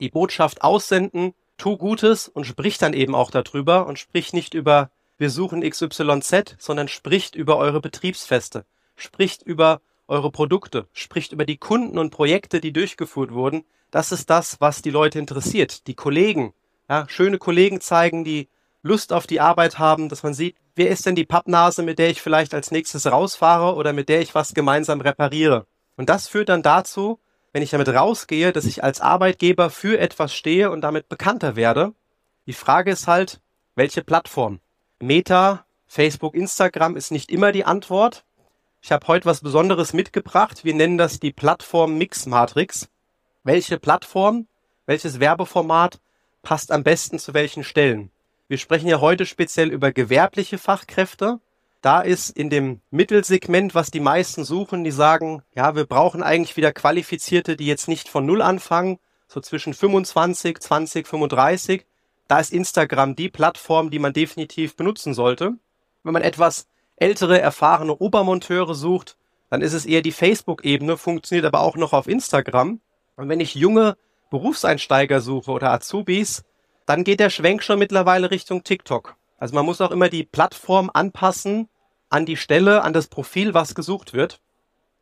die 0.00 0.08
Botschaft 0.08 0.62
aussenden, 0.62 1.34
tu 1.56 1.76
Gutes 1.76 2.28
und 2.28 2.44
sprich 2.44 2.78
dann 2.78 2.92
eben 2.92 3.14
auch 3.14 3.30
darüber 3.30 3.86
und 3.86 3.98
sprich 3.98 4.32
nicht 4.32 4.54
über 4.54 4.90
wir 5.16 5.30
suchen 5.30 5.68
XYZ, 5.68 6.56
sondern 6.58 6.88
spricht 6.88 7.36
über 7.36 7.56
eure 7.56 7.80
Betriebsfeste, 7.80 8.64
spricht 8.96 9.42
über 9.42 9.80
eure 10.08 10.30
Produkte, 10.30 10.88
spricht 10.92 11.32
über 11.32 11.44
die 11.44 11.56
Kunden 11.56 11.98
und 11.98 12.10
Projekte, 12.10 12.60
die 12.60 12.72
durchgeführt 12.72 13.32
wurden. 13.32 13.64
Das 13.90 14.10
ist 14.10 14.28
das, 14.28 14.60
was 14.60 14.82
die 14.82 14.90
Leute 14.90 15.20
interessiert. 15.20 15.86
Die 15.86 15.94
Kollegen, 15.94 16.52
ja, 16.88 17.06
schöne 17.08 17.38
Kollegen 17.38 17.80
zeigen, 17.80 18.24
die 18.24 18.48
Lust 18.82 19.12
auf 19.12 19.26
die 19.26 19.40
Arbeit 19.40 19.78
haben, 19.78 20.08
dass 20.08 20.24
man 20.24 20.34
sieht, 20.34 20.56
wer 20.74 20.90
ist 20.90 21.06
denn 21.06 21.14
die 21.14 21.24
Pappnase, 21.24 21.82
mit 21.82 21.98
der 21.98 22.10
ich 22.10 22.20
vielleicht 22.20 22.52
als 22.52 22.70
nächstes 22.70 23.06
rausfahre 23.06 23.76
oder 23.76 23.92
mit 23.92 24.08
der 24.08 24.20
ich 24.20 24.34
was 24.34 24.52
gemeinsam 24.52 25.00
repariere. 25.00 25.66
Und 25.96 26.08
das 26.08 26.28
führt 26.28 26.48
dann 26.48 26.62
dazu, 26.62 27.18
wenn 27.54 27.62
ich 27.62 27.70
damit 27.70 27.88
rausgehe, 27.88 28.52
dass 28.52 28.64
ich 28.64 28.82
als 28.82 29.00
Arbeitgeber 29.00 29.70
für 29.70 30.00
etwas 30.00 30.34
stehe 30.34 30.72
und 30.72 30.80
damit 30.80 31.08
bekannter 31.08 31.54
werde. 31.54 31.94
Die 32.46 32.52
Frage 32.52 32.90
ist 32.90 33.06
halt, 33.06 33.40
welche 33.76 34.02
Plattform? 34.02 34.58
Meta, 34.98 35.64
Facebook, 35.86 36.34
Instagram 36.34 36.96
ist 36.96 37.12
nicht 37.12 37.30
immer 37.30 37.52
die 37.52 37.64
Antwort. 37.64 38.24
Ich 38.82 38.90
habe 38.90 39.06
heute 39.06 39.26
was 39.26 39.40
Besonderes 39.40 39.92
mitgebracht. 39.92 40.64
Wir 40.64 40.74
nennen 40.74 40.98
das 40.98 41.20
die 41.20 41.32
Plattform 41.32 41.96
Mix 41.96 42.26
Matrix. 42.26 42.88
Welche 43.44 43.78
Plattform, 43.78 44.48
welches 44.86 45.20
Werbeformat 45.20 46.00
passt 46.42 46.72
am 46.72 46.82
besten 46.82 47.20
zu 47.20 47.34
welchen 47.34 47.62
Stellen? 47.62 48.10
Wir 48.48 48.58
sprechen 48.58 48.88
ja 48.88 49.00
heute 49.00 49.26
speziell 49.26 49.70
über 49.70 49.92
gewerbliche 49.92 50.58
Fachkräfte. 50.58 51.38
Da 51.84 52.00
ist 52.00 52.30
in 52.30 52.48
dem 52.48 52.80
Mittelsegment, 52.90 53.74
was 53.74 53.90
die 53.90 54.00
meisten 54.00 54.42
suchen, 54.42 54.84
die 54.84 54.90
sagen, 54.90 55.42
ja, 55.54 55.76
wir 55.76 55.84
brauchen 55.84 56.22
eigentlich 56.22 56.56
wieder 56.56 56.72
Qualifizierte, 56.72 57.58
die 57.58 57.66
jetzt 57.66 57.88
nicht 57.88 58.08
von 58.08 58.24
Null 58.24 58.40
anfangen, 58.40 58.98
so 59.28 59.38
zwischen 59.42 59.74
25, 59.74 60.60
20, 60.60 61.06
35. 61.06 61.84
Da 62.26 62.40
ist 62.40 62.54
Instagram 62.54 63.16
die 63.16 63.28
Plattform, 63.28 63.90
die 63.90 63.98
man 63.98 64.14
definitiv 64.14 64.76
benutzen 64.76 65.12
sollte. 65.12 65.58
Wenn 66.04 66.14
man 66.14 66.22
etwas 66.22 66.68
ältere, 66.96 67.38
erfahrene 67.38 67.94
Obermonteure 67.94 68.74
sucht, 68.74 69.18
dann 69.50 69.60
ist 69.60 69.74
es 69.74 69.84
eher 69.84 70.00
die 70.00 70.10
Facebook-Ebene, 70.10 70.96
funktioniert 70.96 71.44
aber 71.44 71.60
auch 71.60 71.76
noch 71.76 71.92
auf 71.92 72.08
Instagram. 72.08 72.80
Und 73.16 73.28
wenn 73.28 73.40
ich 73.40 73.56
junge 73.56 73.98
Berufseinsteiger 74.30 75.20
suche 75.20 75.50
oder 75.50 75.70
Azubis, 75.70 76.44
dann 76.86 77.04
geht 77.04 77.20
der 77.20 77.28
Schwenk 77.28 77.62
schon 77.62 77.78
mittlerweile 77.78 78.30
Richtung 78.30 78.64
TikTok. 78.64 79.16
Also 79.36 79.54
man 79.54 79.66
muss 79.66 79.82
auch 79.82 79.90
immer 79.90 80.08
die 80.08 80.24
Plattform 80.24 80.90
anpassen 80.90 81.68
an 82.14 82.26
die 82.26 82.36
Stelle, 82.36 82.82
an 82.82 82.92
das 82.92 83.08
Profil, 83.08 83.54
was 83.54 83.74
gesucht 83.74 84.12
wird. 84.12 84.40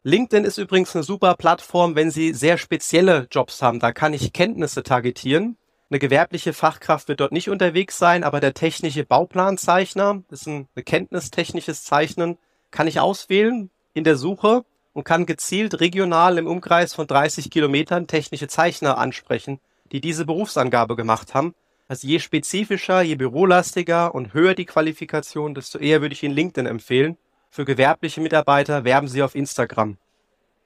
LinkedIn 0.02 0.44
ist 0.44 0.56
übrigens 0.56 0.96
eine 0.96 1.04
super 1.04 1.34
Plattform, 1.34 1.94
wenn 1.94 2.10
Sie 2.10 2.32
sehr 2.32 2.56
spezielle 2.56 3.28
Jobs 3.30 3.60
haben. 3.60 3.80
Da 3.80 3.92
kann 3.92 4.14
ich 4.14 4.32
Kenntnisse 4.32 4.82
targetieren. 4.82 5.58
Eine 5.90 5.98
gewerbliche 5.98 6.54
Fachkraft 6.54 7.08
wird 7.08 7.20
dort 7.20 7.32
nicht 7.32 7.50
unterwegs 7.50 7.98
sein, 7.98 8.24
aber 8.24 8.40
der 8.40 8.54
technische 8.54 9.04
Bauplanzeichner, 9.04 10.22
das 10.30 10.40
ist 10.40 10.46
ein 10.46 10.68
kenntnistechnisches 10.74 11.84
Zeichnen, 11.84 12.38
kann 12.70 12.86
ich 12.86 12.98
auswählen 12.98 13.68
in 13.92 14.04
der 14.04 14.16
Suche 14.16 14.64
und 14.94 15.04
kann 15.04 15.26
gezielt 15.26 15.80
regional 15.80 16.38
im 16.38 16.46
Umkreis 16.46 16.94
von 16.94 17.06
30 17.06 17.50
Kilometern 17.50 18.06
technische 18.06 18.48
Zeichner 18.48 18.96
ansprechen, 18.96 19.60
die 19.92 20.00
diese 20.00 20.24
Berufsangabe 20.24 20.96
gemacht 20.96 21.34
haben. 21.34 21.54
Also 21.92 22.08
je 22.08 22.20
spezifischer, 22.20 23.02
je 23.02 23.16
bürolastiger 23.16 24.14
und 24.14 24.32
höher 24.32 24.54
die 24.54 24.64
Qualifikation, 24.64 25.54
desto 25.54 25.78
eher 25.78 26.00
würde 26.00 26.14
ich 26.14 26.22
Ihnen 26.22 26.34
LinkedIn 26.34 26.64
empfehlen. 26.64 27.18
Für 27.50 27.66
gewerbliche 27.66 28.22
Mitarbeiter 28.22 28.84
werben 28.84 29.08
Sie 29.08 29.22
auf 29.22 29.34
Instagram. 29.34 29.98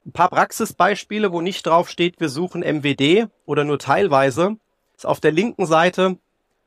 Ein 0.06 0.12
paar 0.12 0.28
Praxisbeispiele, 0.28 1.33
wo 1.33 1.40
nicht 1.40 1.66
drauf 1.66 1.90
steht, 1.90 2.21
wir 2.21 2.28
suchen 2.28 2.61
MWD 2.61 3.26
oder 3.45 3.64
nur 3.64 3.80
teilweise. 3.80 4.56
Auf 5.02 5.18
der 5.18 5.33
linken 5.33 5.66
Seite 5.66 6.16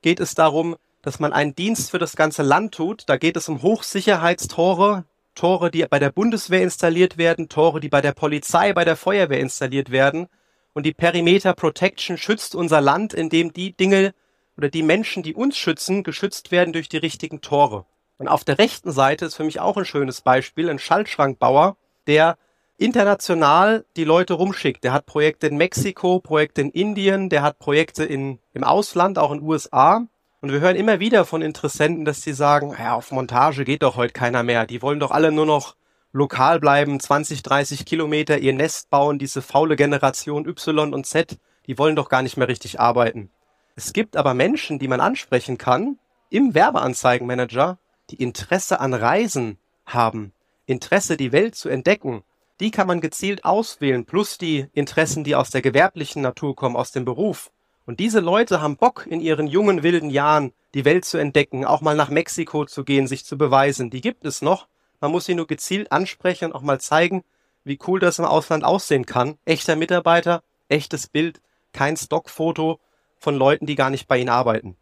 geht 0.02 0.20
es 0.20 0.34
darum, 0.34 0.76
dass 1.00 1.20
man 1.20 1.32
einen 1.32 1.54
Dienst 1.54 1.90
für 1.90 1.98
das 1.98 2.14
ganze 2.14 2.42
Land 2.42 2.74
tut. 2.74 3.04
Da 3.06 3.16
geht 3.16 3.38
es 3.38 3.48
um 3.48 3.62
Hochsicherheitstore, 3.62 5.06
Tore, 5.34 5.70
die 5.70 5.86
bei 5.88 5.98
der 5.98 6.10
Bundeswehr 6.10 6.62
installiert 6.62 7.16
werden, 7.16 7.48
Tore, 7.48 7.80
die 7.80 7.88
bei 7.88 8.02
der 8.02 8.12
Polizei, 8.12 8.74
bei 8.74 8.84
der 8.84 8.96
Feuerwehr 8.96 9.40
installiert 9.40 9.90
werden. 9.90 10.28
Und 10.74 10.84
die 10.84 10.92
Perimeter 10.92 11.54
Protection 11.54 12.18
schützt 12.18 12.54
unser 12.54 12.82
Land, 12.82 13.14
indem 13.14 13.54
die 13.54 13.72
Dinge 13.74 14.12
oder 14.60 14.68
die 14.68 14.82
Menschen, 14.82 15.22
die 15.22 15.32
uns 15.32 15.56
schützen, 15.56 16.02
geschützt 16.02 16.50
werden 16.50 16.74
durch 16.74 16.90
die 16.90 16.98
richtigen 16.98 17.40
Tore. 17.40 17.86
Und 18.18 18.28
auf 18.28 18.44
der 18.44 18.58
rechten 18.58 18.92
Seite 18.92 19.24
ist 19.24 19.36
für 19.36 19.44
mich 19.44 19.58
auch 19.58 19.78
ein 19.78 19.86
schönes 19.86 20.20
Beispiel, 20.20 20.68
ein 20.68 20.78
Schaltschrankbauer, 20.78 21.78
der 22.06 22.36
international 22.76 23.86
die 23.96 24.04
Leute 24.04 24.34
rumschickt. 24.34 24.84
Der 24.84 24.92
hat 24.92 25.06
Projekte 25.06 25.46
in 25.46 25.56
Mexiko, 25.56 26.20
Projekte 26.20 26.60
in 26.60 26.68
Indien, 26.72 27.30
der 27.30 27.40
hat 27.40 27.58
Projekte 27.58 28.04
in, 28.04 28.38
im 28.52 28.62
Ausland, 28.62 29.18
auch 29.18 29.32
in 29.32 29.40
USA. 29.40 30.06
Und 30.42 30.52
wir 30.52 30.60
hören 30.60 30.76
immer 30.76 31.00
wieder 31.00 31.24
von 31.24 31.40
Interessenten, 31.40 32.04
dass 32.04 32.20
sie 32.20 32.34
sagen, 32.34 32.76
ja, 32.78 32.94
auf 32.94 33.12
Montage 33.12 33.64
geht 33.64 33.82
doch 33.82 33.96
heute 33.96 34.12
keiner 34.12 34.42
mehr. 34.42 34.66
Die 34.66 34.82
wollen 34.82 35.00
doch 35.00 35.10
alle 35.10 35.32
nur 35.32 35.46
noch 35.46 35.74
lokal 36.12 36.60
bleiben, 36.60 37.00
20, 37.00 37.42
30 37.42 37.86
Kilometer 37.86 38.36
ihr 38.36 38.52
Nest 38.52 38.90
bauen, 38.90 39.18
diese 39.18 39.40
faule 39.40 39.76
Generation 39.76 40.46
Y 40.46 40.92
und 40.92 41.06
Z, 41.06 41.38
die 41.66 41.78
wollen 41.78 41.96
doch 41.96 42.10
gar 42.10 42.20
nicht 42.20 42.36
mehr 42.36 42.48
richtig 42.48 42.78
arbeiten. 42.78 43.30
Es 43.76 43.92
gibt 43.92 44.16
aber 44.16 44.34
Menschen, 44.34 44.78
die 44.78 44.88
man 44.88 45.00
ansprechen 45.00 45.58
kann 45.58 45.98
im 46.28 46.54
Werbeanzeigenmanager, 46.54 47.78
die 48.10 48.22
Interesse 48.22 48.80
an 48.80 48.94
Reisen 48.94 49.58
haben, 49.86 50.32
Interesse, 50.66 51.16
die 51.16 51.32
Welt 51.32 51.54
zu 51.54 51.68
entdecken. 51.68 52.22
Die 52.60 52.70
kann 52.70 52.86
man 52.86 53.00
gezielt 53.00 53.44
auswählen, 53.44 54.04
plus 54.04 54.38
die 54.38 54.66
Interessen, 54.72 55.24
die 55.24 55.34
aus 55.34 55.50
der 55.50 55.62
gewerblichen 55.62 56.22
Natur 56.22 56.54
kommen, 56.54 56.76
aus 56.76 56.92
dem 56.92 57.04
Beruf. 57.04 57.50
Und 57.86 57.98
diese 58.00 58.20
Leute 58.20 58.60
haben 58.60 58.76
Bock, 58.76 59.06
in 59.08 59.20
ihren 59.20 59.46
jungen, 59.46 59.82
wilden 59.82 60.10
Jahren 60.10 60.52
die 60.74 60.84
Welt 60.84 61.04
zu 61.04 61.18
entdecken, 61.18 61.64
auch 61.64 61.80
mal 61.80 61.96
nach 61.96 62.10
Mexiko 62.10 62.66
zu 62.66 62.84
gehen, 62.84 63.06
sich 63.06 63.24
zu 63.24 63.36
beweisen. 63.36 63.90
Die 63.90 64.00
gibt 64.00 64.24
es 64.24 64.42
noch. 64.42 64.68
Man 65.00 65.10
muss 65.10 65.24
sie 65.24 65.34
nur 65.34 65.46
gezielt 65.46 65.90
ansprechen 65.90 66.46
und 66.46 66.52
auch 66.52 66.62
mal 66.62 66.80
zeigen, 66.80 67.24
wie 67.64 67.78
cool 67.86 67.98
das 67.98 68.18
im 68.18 68.24
Ausland 68.24 68.64
aussehen 68.64 69.06
kann. 69.06 69.38
Echter 69.44 69.74
Mitarbeiter, 69.74 70.42
echtes 70.68 71.08
Bild, 71.08 71.40
kein 71.72 71.96
Stockfoto, 71.96 72.78
von 73.20 73.36
Leuten, 73.36 73.66
die 73.66 73.76
gar 73.76 73.90
nicht 73.90 74.08
bei 74.08 74.18
Ihnen 74.18 74.30
arbeiten. 74.30 74.76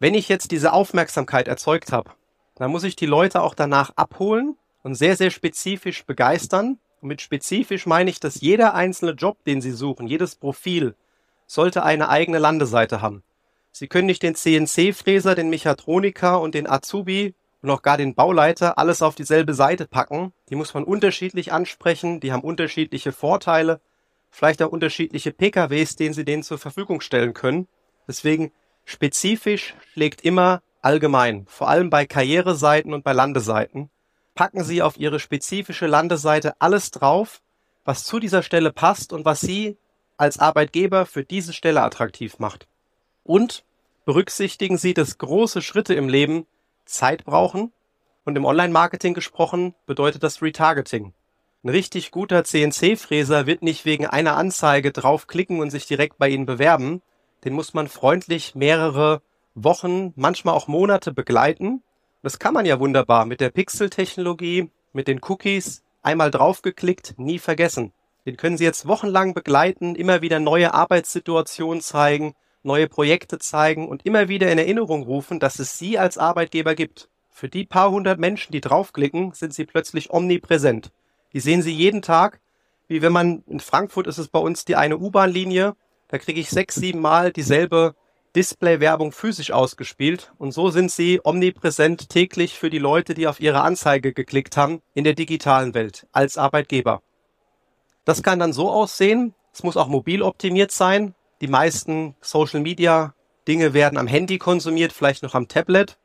Wenn 0.00 0.14
ich 0.14 0.28
jetzt 0.28 0.50
diese 0.50 0.72
Aufmerksamkeit 0.72 1.48
erzeugt 1.48 1.92
habe 1.92 2.12
Da 2.56 2.66
muss 2.66 2.82
ich 2.82 2.96
die 2.96 3.06
Leute 3.06 3.42
auch 3.42 3.54
danach 3.54 3.90
abholen 3.94 4.56
und 4.82 4.96
sehr, 4.96 5.16
sehr 5.16 5.30
spezifisch 5.30 6.04
begeistern. 6.04 6.78
Und 7.00 7.08
mit 7.08 7.20
spezifisch 7.20 7.86
meine 7.86 8.10
ich, 8.10 8.18
dass 8.18 8.40
jeder 8.40 8.74
einzelne 8.74 9.12
Job, 9.12 9.44
den 9.44 9.60
Sie 9.60 9.70
suchen, 9.70 10.08
jedes 10.08 10.34
Profil, 10.34 10.96
sollte 11.46 11.84
eine 11.84 12.08
eigene 12.08 12.38
Landeseite 12.38 13.00
haben. 13.00 13.22
Sie 13.70 13.86
können 13.86 14.06
nicht 14.06 14.22
den 14.22 14.34
CNC-Fräser, 14.34 15.36
den 15.36 15.50
Mechatroniker 15.50 16.40
und 16.40 16.54
den 16.54 16.68
Azubi 16.68 17.34
und 17.62 17.70
auch 17.70 17.82
gar 17.82 17.96
den 17.96 18.14
Bauleiter 18.14 18.78
alles 18.78 19.02
auf 19.02 19.14
dieselbe 19.14 19.54
Seite 19.54 19.86
packen. 19.86 20.32
Die 20.48 20.56
muss 20.56 20.74
man 20.74 20.84
unterschiedlich 20.84 21.52
ansprechen, 21.52 22.18
die 22.20 22.32
haben 22.32 22.42
unterschiedliche 22.42 23.12
Vorteile, 23.12 23.80
vielleicht 24.30 24.62
auch 24.62 24.70
unterschiedliche 24.70 25.32
PKWs, 25.32 25.96
denen 25.96 26.14
Sie 26.14 26.24
denen 26.24 26.42
zur 26.42 26.58
Verfügung 26.58 27.00
stellen 27.00 27.34
können. 27.34 27.68
Deswegen 28.06 28.52
spezifisch 28.84 29.74
schlägt 29.92 30.22
immer 30.22 30.62
allgemein, 30.82 31.46
vor 31.48 31.68
allem 31.68 31.90
bei 31.90 32.06
Karriereseiten 32.06 32.94
und 32.94 33.04
bei 33.04 33.12
Landeseiten. 33.12 33.90
Packen 34.34 34.62
Sie 34.62 34.82
auf 34.82 34.96
Ihre 34.96 35.20
spezifische 35.20 35.86
Landeseite 35.86 36.60
alles 36.60 36.90
drauf, 36.90 37.42
was 37.84 38.04
zu 38.04 38.20
dieser 38.20 38.42
Stelle 38.42 38.72
passt 38.72 39.12
und 39.12 39.24
was 39.24 39.40
Sie 39.40 39.76
als 40.16 40.38
Arbeitgeber 40.38 41.06
für 41.06 41.24
diese 41.24 41.52
Stelle 41.52 41.82
attraktiv 41.82 42.38
macht. 42.38 42.68
Und 43.24 43.64
berücksichtigen 44.04 44.78
Sie, 44.78 44.94
dass 44.94 45.18
große 45.18 45.62
Schritte 45.62 45.94
im 45.94 46.08
Leben 46.08 46.46
Zeit 46.84 47.24
brauchen. 47.24 47.72
Und 48.24 48.36
im 48.36 48.44
Online-Marketing 48.44 49.14
gesprochen 49.14 49.74
bedeutet 49.86 50.22
das 50.22 50.42
Retargeting. 50.42 51.14
Ein 51.64 51.70
richtig 51.70 52.12
guter 52.12 52.44
CNC-Fräser 52.44 53.46
wird 53.46 53.62
nicht 53.62 53.84
wegen 53.84 54.06
einer 54.06 54.36
Anzeige 54.36 54.92
draufklicken 54.92 55.58
und 55.58 55.70
sich 55.70 55.86
direkt 55.86 56.16
bei 56.16 56.28
Ihnen 56.28 56.46
bewerben. 56.46 57.02
Den 57.44 57.52
muss 57.52 57.74
man 57.74 57.88
freundlich 57.88 58.54
mehrere 58.54 59.22
Wochen, 59.56 60.12
manchmal 60.14 60.54
auch 60.54 60.68
Monate 60.68 61.12
begleiten. 61.12 61.82
Das 62.22 62.38
kann 62.38 62.54
man 62.54 62.64
ja 62.64 62.78
wunderbar 62.78 63.26
mit 63.26 63.40
der 63.40 63.50
Pixel-Technologie, 63.50 64.70
mit 64.92 65.08
den 65.08 65.20
Cookies, 65.20 65.82
einmal 66.00 66.30
draufgeklickt, 66.30 67.14
nie 67.18 67.40
vergessen. 67.40 67.92
Den 68.24 68.36
können 68.36 68.56
Sie 68.56 68.64
jetzt 68.64 68.86
wochenlang 68.86 69.34
begleiten, 69.34 69.96
immer 69.96 70.22
wieder 70.22 70.38
neue 70.38 70.74
Arbeitssituationen 70.74 71.80
zeigen, 71.80 72.36
neue 72.62 72.86
Projekte 72.86 73.40
zeigen 73.40 73.88
und 73.88 74.06
immer 74.06 74.28
wieder 74.28 74.52
in 74.52 74.58
Erinnerung 74.58 75.02
rufen, 75.02 75.40
dass 75.40 75.58
es 75.58 75.76
Sie 75.76 75.98
als 75.98 76.18
Arbeitgeber 76.18 76.76
gibt. 76.76 77.08
Für 77.30 77.48
die 77.48 77.64
paar 77.64 77.90
hundert 77.90 78.20
Menschen, 78.20 78.52
die 78.52 78.60
draufklicken, 78.60 79.32
sind 79.32 79.54
Sie 79.54 79.64
plötzlich 79.64 80.10
omnipräsent. 80.10 80.92
Die 81.32 81.40
sehen 81.40 81.62
Sie 81.62 81.72
jeden 81.72 82.02
Tag, 82.02 82.40
wie 82.86 83.02
wenn 83.02 83.12
man 83.12 83.42
in 83.46 83.60
Frankfurt 83.60 84.06
ist 84.06 84.18
es 84.18 84.28
bei 84.28 84.38
uns 84.38 84.64
die 84.64 84.76
eine 84.76 84.98
U-Bahn-Linie, 84.98 85.76
da 86.08 86.18
kriege 86.18 86.40
ich 86.40 86.48
sechs, 86.48 86.74
sieben 86.74 87.00
Mal 87.00 87.32
dieselbe 87.32 87.94
Display-Werbung 88.34 89.12
physisch 89.12 89.50
ausgespielt 89.50 90.32
und 90.38 90.52
so 90.52 90.70
sind 90.70 90.90
sie 90.90 91.20
omnipräsent 91.22 92.08
täglich 92.08 92.58
für 92.58 92.70
die 92.70 92.78
Leute, 92.78 93.14
die 93.14 93.26
auf 93.26 93.40
ihre 93.40 93.60
Anzeige 93.60 94.12
geklickt 94.12 94.56
haben, 94.56 94.80
in 94.94 95.04
der 95.04 95.14
digitalen 95.14 95.74
Welt 95.74 96.06
als 96.12 96.38
Arbeitgeber. 96.38 97.02
Das 98.04 98.22
kann 98.22 98.38
dann 98.38 98.52
so 98.52 98.70
aussehen, 98.70 99.34
es 99.52 99.62
muss 99.62 99.76
auch 99.76 99.88
mobil 99.88 100.22
optimiert 100.22 100.72
sein, 100.72 101.14
die 101.40 101.48
meisten 101.48 102.16
Social 102.20 102.60
Media 102.60 103.14
Dinge 103.46 103.72
werden 103.72 103.98
am 103.98 104.06
Handy 104.06 104.38
konsumiert, 104.38 104.92
vielleicht 104.92 105.22
noch 105.22 105.34
am 105.34 105.48
Tablet. 105.48 105.98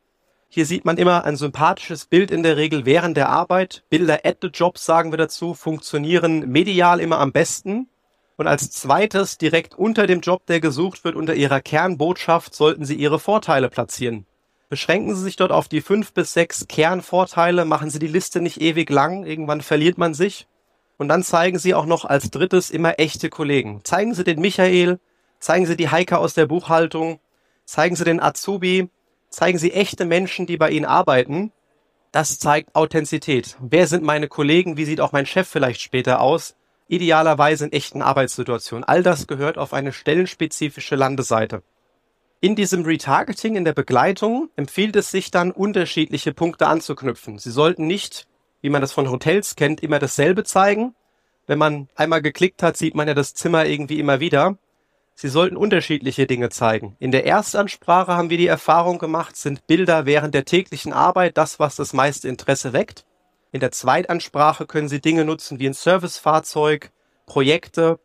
Hier 0.55 0.67
sieht 0.67 0.85
man 0.85 0.97
immer 0.97 1.23
ein 1.23 1.35
sympathisches 1.35 2.05
Bild 2.05 2.29
in 2.29 2.43
der 2.43 2.57
Regel 2.57 2.85
während 2.85 3.17
der 3.17 3.29
Arbeit. 3.29 3.81
Bilder 3.89 4.19
at 4.23 4.37
the 4.43 4.49
Job 4.49 4.77
sagen 4.77 5.11
wir 5.11 5.17
dazu, 5.17 5.55
funktionieren 5.55 6.47
medial 6.47 6.99
immer 6.99 7.17
am 7.17 7.31
besten. 7.31 7.89
Und 8.37 8.45
als 8.45 8.69
zweites, 8.69 9.39
direkt 9.39 9.73
unter 9.73 10.05
dem 10.05 10.21
Job, 10.21 10.45
der 10.45 10.59
gesucht 10.59 11.03
wird, 11.05 11.15
unter 11.15 11.33
Ihrer 11.33 11.59
Kernbotschaft, 11.59 12.53
sollten 12.53 12.85
Sie 12.85 12.93
Ihre 12.93 13.17
Vorteile 13.17 13.67
platzieren. 13.67 14.27
Beschränken 14.69 15.15
Sie 15.15 15.23
sich 15.23 15.37
dort 15.37 15.51
auf 15.51 15.69
die 15.69 15.81
fünf 15.81 16.13
bis 16.13 16.33
sechs 16.33 16.67
Kernvorteile, 16.67 17.65
machen 17.65 17.89
Sie 17.89 17.97
die 17.97 18.05
Liste 18.05 18.39
nicht 18.39 18.61
ewig 18.61 18.91
lang, 18.91 19.25
irgendwann 19.25 19.61
verliert 19.61 19.97
man 19.97 20.13
sich. 20.13 20.45
Und 20.99 21.07
dann 21.07 21.23
zeigen 21.23 21.57
Sie 21.57 21.73
auch 21.73 21.87
noch 21.87 22.05
als 22.05 22.29
drittes 22.29 22.69
immer 22.69 22.99
echte 22.99 23.31
Kollegen. 23.31 23.81
Zeigen 23.83 24.13
Sie 24.13 24.23
den 24.23 24.39
Michael, 24.39 24.99
Zeigen 25.39 25.65
Sie 25.65 25.75
die 25.75 25.89
Heike 25.89 26.19
aus 26.19 26.35
der 26.35 26.45
Buchhaltung. 26.45 27.19
Zeigen 27.65 27.95
Sie 27.95 28.05
den 28.05 28.21
Azubi. 28.21 28.89
Zeigen 29.33 29.57
Sie 29.57 29.73
echte 29.73 30.05
Menschen, 30.05 30.45
die 30.45 30.57
bei 30.57 30.69
Ihnen 30.69 30.85
arbeiten. 30.85 31.51
Das 32.11 32.37
zeigt 32.37 32.75
Authentizität. 32.75 33.57
Wer 33.59 33.87
sind 33.87 34.03
meine 34.03 34.27
Kollegen? 34.27 34.77
Wie 34.77 34.85
sieht 34.85 35.01
auch 35.01 35.11
mein 35.11 35.25
Chef 35.25 35.47
vielleicht 35.47 35.81
später 35.81 36.21
aus? 36.21 36.55
Idealerweise 36.87 37.65
in 37.65 37.71
echten 37.71 38.03
Arbeitssituationen. 38.03 38.83
All 38.83 39.01
das 39.01 39.25
gehört 39.25 39.57
auf 39.57 39.73
eine 39.73 39.91
stellenspezifische 39.91 40.95
Landeseite. 40.95 41.63
In 42.41 42.55
diesem 42.55 42.85
Retargeting, 42.85 43.55
in 43.55 43.65
der 43.65 43.73
Begleitung, 43.73 44.51
empfiehlt 44.55 44.95
es 44.95 45.09
sich 45.09 45.31
dann, 45.31 45.49
unterschiedliche 45.49 46.31
Punkte 46.31 46.67
anzuknüpfen. 46.67 47.39
Sie 47.39 47.49
sollten 47.49 47.87
nicht, 47.87 48.27
wie 48.61 48.69
man 48.69 48.81
das 48.81 48.91
von 48.91 49.09
Hotels 49.09 49.55
kennt, 49.55 49.81
immer 49.81 49.97
dasselbe 49.97 50.43
zeigen. 50.43 50.93
Wenn 51.47 51.57
man 51.57 51.87
einmal 51.95 52.21
geklickt 52.21 52.61
hat, 52.61 52.77
sieht 52.77 52.93
man 52.93 53.07
ja 53.07 53.15
das 53.15 53.33
Zimmer 53.33 53.65
irgendwie 53.65 53.99
immer 53.99 54.19
wieder. 54.19 54.59
Sie 55.15 55.29
sollten 55.29 55.57
unterschiedliche 55.57 56.25
Dinge 56.25 56.49
zeigen. 56.49 56.95
In 56.99 57.11
der 57.11 57.25
Erstansprache 57.25 58.13
haben 58.13 58.29
wir 58.29 58.37
die 58.37 58.47
Erfahrung 58.47 58.97
gemacht, 58.97 59.37
sind 59.37 59.67
Bilder 59.67 60.05
während 60.05 60.33
der 60.33 60.45
täglichen 60.45 60.91
Arbeit 60.91 61.37
das, 61.37 61.59
was 61.59 61.75
das 61.75 61.93
meiste 61.93 62.27
Interesse 62.27 62.73
weckt. 62.73 63.05
In 63.51 63.59
der 63.59 63.71
Zweitansprache 63.71 64.65
können 64.65 64.89
Sie 64.89 65.01
Dinge 65.01 65.23
nutzen 65.23 65.59
wie 65.59 65.67
ein 65.67 65.73
Servicefahrzeug, 65.73 66.91
Projekte 67.27 67.99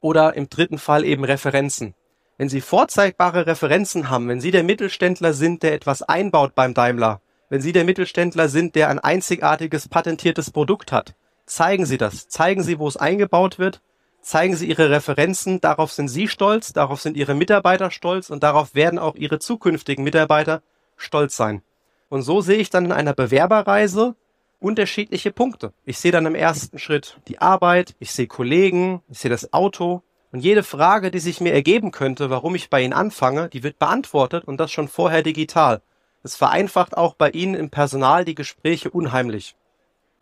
oder 0.00 0.34
im 0.34 0.50
dritten 0.50 0.78
Fall 0.78 1.04
eben 1.04 1.24
Referenzen. 1.24 1.94
Wenn 2.36 2.50
Sie 2.50 2.60
vorzeigbare 2.60 3.46
Referenzen 3.46 4.10
haben, 4.10 4.28
wenn 4.28 4.40
Sie 4.40 4.50
der 4.50 4.64
Mittelständler 4.64 5.32
sind, 5.32 5.62
der 5.62 5.72
etwas 5.72 6.02
einbaut 6.02 6.54
beim 6.54 6.74
Daimler, 6.74 7.22
wenn 7.48 7.62
Sie 7.62 7.72
der 7.72 7.84
Mittelständler 7.84 8.48
sind, 8.48 8.74
der 8.74 8.88
ein 8.88 8.98
einzigartiges 8.98 9.88
patentiertes 9.88 10.50
Produkt 10.50 10.92
hat, 10.92 11.14
zeigen 11.46 11.86
Sie 11.86 11.98
das. 11.98 12.28
Zeigen 12.28 12.62
Sie, 12.62 12.78
wo 12.78 12.86
es 12.86 12.96
eingebaut 12.96 13.58
wird 13.58 13.80
zeigen 14.22 14.56
Sie 14.56 14.66
Ihre 14.66 14.90
Referenzen, 14.90 15.60
darauf 15.60 15.92
sind 15.92 16.08
Sie 16.08 16.28
stolz, 16.28 16.72
darauf 16.72 17.00
sind 17.00 17.16
Ihre 17.16 17.34
Mitarbeiter 17.34 17.90
stolz 17.90 18.30
und 18.30 18.42
darauf 18.42 18.74
werden 18.74 18.98
auch 18.98 19.16
Ihre 19.16 19.38
zukünftigen 19.38 20.04
Mitarbeiter 20.04 20.62
stolz 20.96 21.36
sein. 21.36 21.62
Und 22.08 22.22
so 22.22 22.40
sehe 22.40 22.58
ich 22.58 22.70
dann 22.70 22.86
in 22.86 22.92
einer 22.92 23.14
Bewerberreise 23.14 24.14
unterschiedliche 24.60 25.32
Punkte. 25.32 25.72
Ich 25.84 25.98
sehe 25.98 26.12
dann 26.12 26.26
im 26.26 26.34
ersten 26.34 26.78
Schritt 26.78 27.18
die 27.28 27.40
Arbeit, 27.40 27.94
ich 27.98 28.12
sehe 28.12 28.28
Kollegen, 28.28 29.02
ich 29.10 29.18
sehe 29.18 29.30
das 29.30 29.52
Auto 29.52 30.02
und 30.30 30.40
jede 30.40 30.62
Frage, 30.62 31.10
die 31.10 31.18
sich 31.18 31.40
mir 31.40 31.52
ergeben 31.52 31.90
könnte, 31.90 32.30
warum 32.30 32.54
ich 32.54 32.70
bei 32.70 32.82
Ihnen 32.82 32.92
anfange, 32.92 33.48
die 33.48 33.62
wird 33.62 33.78
beantwortet 33.78 34.44
und 34.44 34.58
das 34.58 34.70
schon 34.70 34.88
vorher 34.88 35.22
digital. 35.22 35.82
Es 36.22 36.36
vereinfacht 36.36 36.96
auch 36.96 37.14
bei 37.14 37.30
Ihnen 37.30 37.54
im 37.54 37.70
Personal 37.70 38.24
die 38.24 38.36
Gespräche 38.36 38.90
unheimlich. 38.90 39.56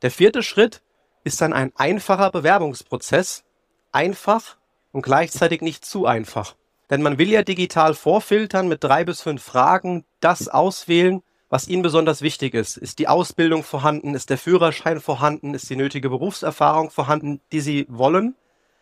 Der 0.02 0.10
vierte 0.10 0.42
Schritt 0.42 0.82
ist 1.24 1.40
dann 1.42 1.52
ein 1.52 1.72
einfacher 1.76 2.30
Bewerbungsprozess, 2.30 3.44
einfach 3.92 4.56
und 4.92 5.02
gleichzeitig 5.02 5.60
nicht 5.60 5.84
zu 5.84 6.06
einfach. 6.06 6.56
Denn 6.90 7.02
man 7.02 7.18
will 7.18 7.28
ja 7.28 7.42
digital 7.42 7.94
vorfiltern 7.94 8.68
mit 8.68 8.82
drei 8.82 9.04
bis 9.04 9.22
fünf 9.22 9.42
Fragen, 9.42 10.04
das 10.18 10.48
auswählen, 10.48 11.22
was 11.48 11.68
Ihnen 11.68 11.82
besonders 11.82 12.22
wichtig 12.22 12.54
ist. 12.54 12.76
Ist 12.76 12.98
die 12.98 13.08
Ausbildung 13.08 13.62
vorhanden? 13.62 14.14
Ist 14.14 14.30
der 14.30 14.38
Führerschein 14.38 15.00
vorhanden? 15.00 15.54
Ist 15.54 15.70
die 15.70 15.76
nötige 15.76 16.08
Berufserfahrung 16.08 16.90
vorhanden, 16.90 17.40
die 17.52 17.60
Sie 17.60 17.86
wollen? 17.88 18.34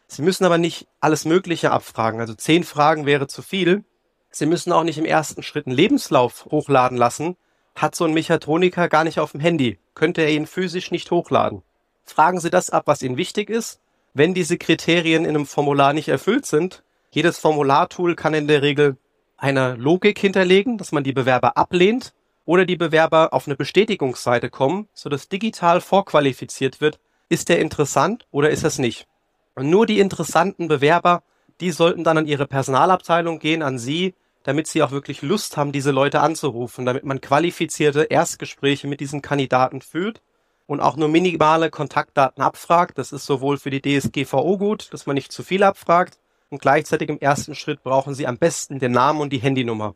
Sie 0.06 0.22
müssen 0.22 0.44
aber 0.44 0.58
nicht 0.58 0.86
alles 1.00 1.26
Mögliche 1.26 1.70
abfragen. 1.70 2.20
Also 2.20 2.34
zehn 2.34 2.64
Fragen 2.64 3.04
wäre 3.04 3.26
zu 3.26 3.42
viel. 3.42 3.84
Sie 4.30 4.46
müssen 4.46 4.72
auch 4.72 4.84
nicht 4.84 4.98
im 4.98 5.04
ersten 5.04 5.42
Schritt 5.42 5.66
einen 5.66 5.76
Lebenslauf 5.76 6.46
hochladen 6.46 6.96
lassen. 6.96 7.36
Hat 7.74 7.94
so 7.94 8.04
ein 8.04 8.14
Mechatroniker 8.14 8.88
gar 8.88 9.04
nicht 9.04 9.20
auf 9.20 9.32
dem 9.32 9.40
Handy. 9.40 9.78
Könnte 9.94 10.22
er 10.22 10.30
ihn 10.30 10.46
physisch 10.46 10.90
nicht 10.90 11.10
hochladen. 11.10 11.62
Fragen 12.04 12.40
Sie 12.40 12.50
das 12.50 12.70
ab, 12.70 12.84
was 12.86 13.02
Ihnen 13.02 13.18
wichtig 13.18 13.50
ist 13.50 13.80
wenn 14.18 14.34
diese 14.34 14.58
Kriterien 14.58 15.24
in 15.24 15.30
einem 15.30 15.46
Formular 15.46 15.92
nicht 15.92 16.08
erfüllt 16.08 16.44
sind. 16.44 16.82
Jedes 17.10 17.38
Formulartool 17.38 18.16
kann 18.16 18.34
in 18.34 18.48
der 18.48 18.62
Regel 18.62 18.96
eine 19.36 19.76
Logik 19.76 20.18
hinterlegen, 20.18 20.76
dass 20.76 20.90
man 20.90 21.04
die 21.04 21.12
Bewerber 21.12 21.56
ablehnt 21.56 22.12
oder 22.44 22.64
die 22.64 22.76
Bewerber 22.76 23.32
auf 23.32 23.46
eine 23.46 23.54
Bestätigungsseite 23.54 24.50
kommen, 24.50 24.88
sodass 24.92 25.28
digital 25.28 25.80
vorqualifiziert 25.80 26.80
wird, 26.80 26.98
ist 27.28 27.48
der 27.48 27.60
interessant 27.60 28.26
oder 28.32 28.50
ist 28.50 28.64
es 28.64 28.78
nicht. 28.78 29.06
Und 29.54 29.70
nur 29.70 29.86
die 29.86 30.00
interessanten 30.00 30.66
Bewerber, 30.66 31.22
die 31.60 31.70
sollten 31.70 32.02
dann 32.02 32.18
an 32.18 32.26
ihre 32.26 32.46
Personalabteilung 32.46 33.38
gehen, 33.38 33.62
an 33.62 33.78
Sie, 33.78 34.14
damit 34.42 34.66
Sie 34.66 34.82
auch 34.82 34.90
wirklich 34.90 35.22
Lust 35.22 35.56
haben, 35.56 35.70
diese 35.70 35.92
Leute 35.92 36.20
anzurufen, 36.20 36.84
damit 36.86 37.04
man 37.04 37.20
qualifizierte 37.20 38.02
Erstgespräche 38.02 38.88
mit 38.88 38.98
diesen 38.98 39.22
Kandidaten 39.22 39.80
führt 39.80 40.22
und 40.68 40.80
auch 40.80 40.96
nur 40.96 41.08
minimale 41.08 41.70
Kontaktdaten 41.70 42.42
abfragt. 42.42 42.98
Das 42.98 43.10
ist 43.10 43.26
sowohl 43.26 43.58
für 43.58 43.70
die 43.70 43.80
DSGVO 43.80 44.58
gut, 44.58 44.92
dass 44.92 45.06
man 45.06 45.14
nicht 45.14 45.32
zu 45.32 45.42
viel 45.42 45.64
abfragt 45.64 46.18
und 46.50 46.60
gleichzeitig 46.60 47.08
im 47.08 47.18
ersten 47.18 47.56
Schritt 47.56 47.82
brauchen 47.82 48.14
Sie 48.14 48.26
am 48.26 48.38
besten 48.38 48.78
den 48.78 48.92
Namen 48.92 49.20
und 49.20 49.32
die 49.32 49.38
Handynummer. 49.38 49.94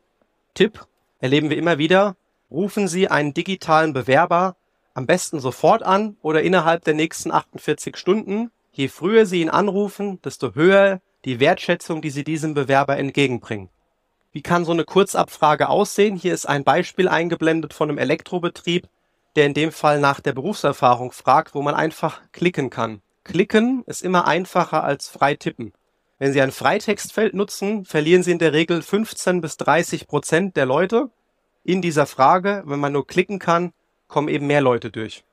Tipp 0.54 0.84
erleben 1.20 1.50
wir 1.50 1.58
immer 1.58 1.78
wieder, 1.78 2.16
rufen 2.50 2.88
Sie 2.88 3.06
einen 3.06 3.34
digitalen 3.34 3.92
Bewerber 3.92 4.56
am 4.94 5.06
besten 5.06 5.40
sofort 5.40 5.82
an 5.82 6.16
oder 6.22 6.42
innerhalb 6.42 6.84
der 6.84 6.94
nächsten 6.94 7.30
48 7.30 7.96
Stunden. 7.96 8.50
Je 8.72 8.88
früher 8.88 9.26
Sie 9.26 9.42
ihn 9.42 9.50
anrufen, 9.50 10.20
desto 10.22 10.54
höher 10.54 11.00
die 11.26 11.38
Wertschätzung, 11.38 12.00
die 12.00 12.10
Sie 12.10 12.24
diesem 12.24 12.54
Bewerber 12.54 12.96
entgegenbringen. 12.96 13.68
Wie 14.32 14.42
kann 14.42 14.64
so 14.64 14.72
eine 14.72 14.84
Kurzabfrage 14.84 15.68
aussehen? 15.68 16.16
Hier 16.16 16.32
ist 16.32 16.46
ein 16.46 16.64
Beispiel 16.64 17.08
eingeblendet 17.08 17.74
von 17.74 17.90
einem 17.90 17.98
Elektrobetrieb, 17.98 18.88
der 19.36 19.46
in 19.46 19.54
dem 19.54 19.72
Fall 19.72 20.00
nach 20.00 20.20
der 20.20 20.32
Berufserfahrung 20.32 21.12
fragt, 21.12 21.54
wo 21.54 21.62
man 21.62 21.74
einfach 21.74 22.20
klicken 22.32 22.70
kann. 22.70 23.02
Klicken 23.24 23.82
ist 23.86 24.02
immer 24.02 24.26
einfacher 24.26 24.84
als 24.84 25.08
frei 25.08 25.34
tippen. 25.34 25.72
Wenn 26.18 26.32
Sie 26.32 26.40
ein 26.40 26.52
Freitextfeld 26.52 27.34
nutzen, 27.34 27.84
verlieren 27.84 28.22
Sie 28.22 28.32
in 28.32 28.38
der 28.38 28.52
Regel 28.52 28.82
15 28.82 29.40
bis 29.40 29.56
30 29.56 30.06
Prozent 30.06 30.56
der 30.56 30.66
Leute 30.66 31.10
in 31.64 31.82
dieser 31.82 32.06
Frage. 32.06 32.62
Wenn 32.66 32.80
man 32.80 32.92
nur 32.92 33.06
klicken 33.06 33.38
kann, 33.38 33.72
kommen 34.08 34.28
eben 34.28 34.46
mehr 34.46 34.60
Leute 34.60 34.90
durch. 34.90 35.24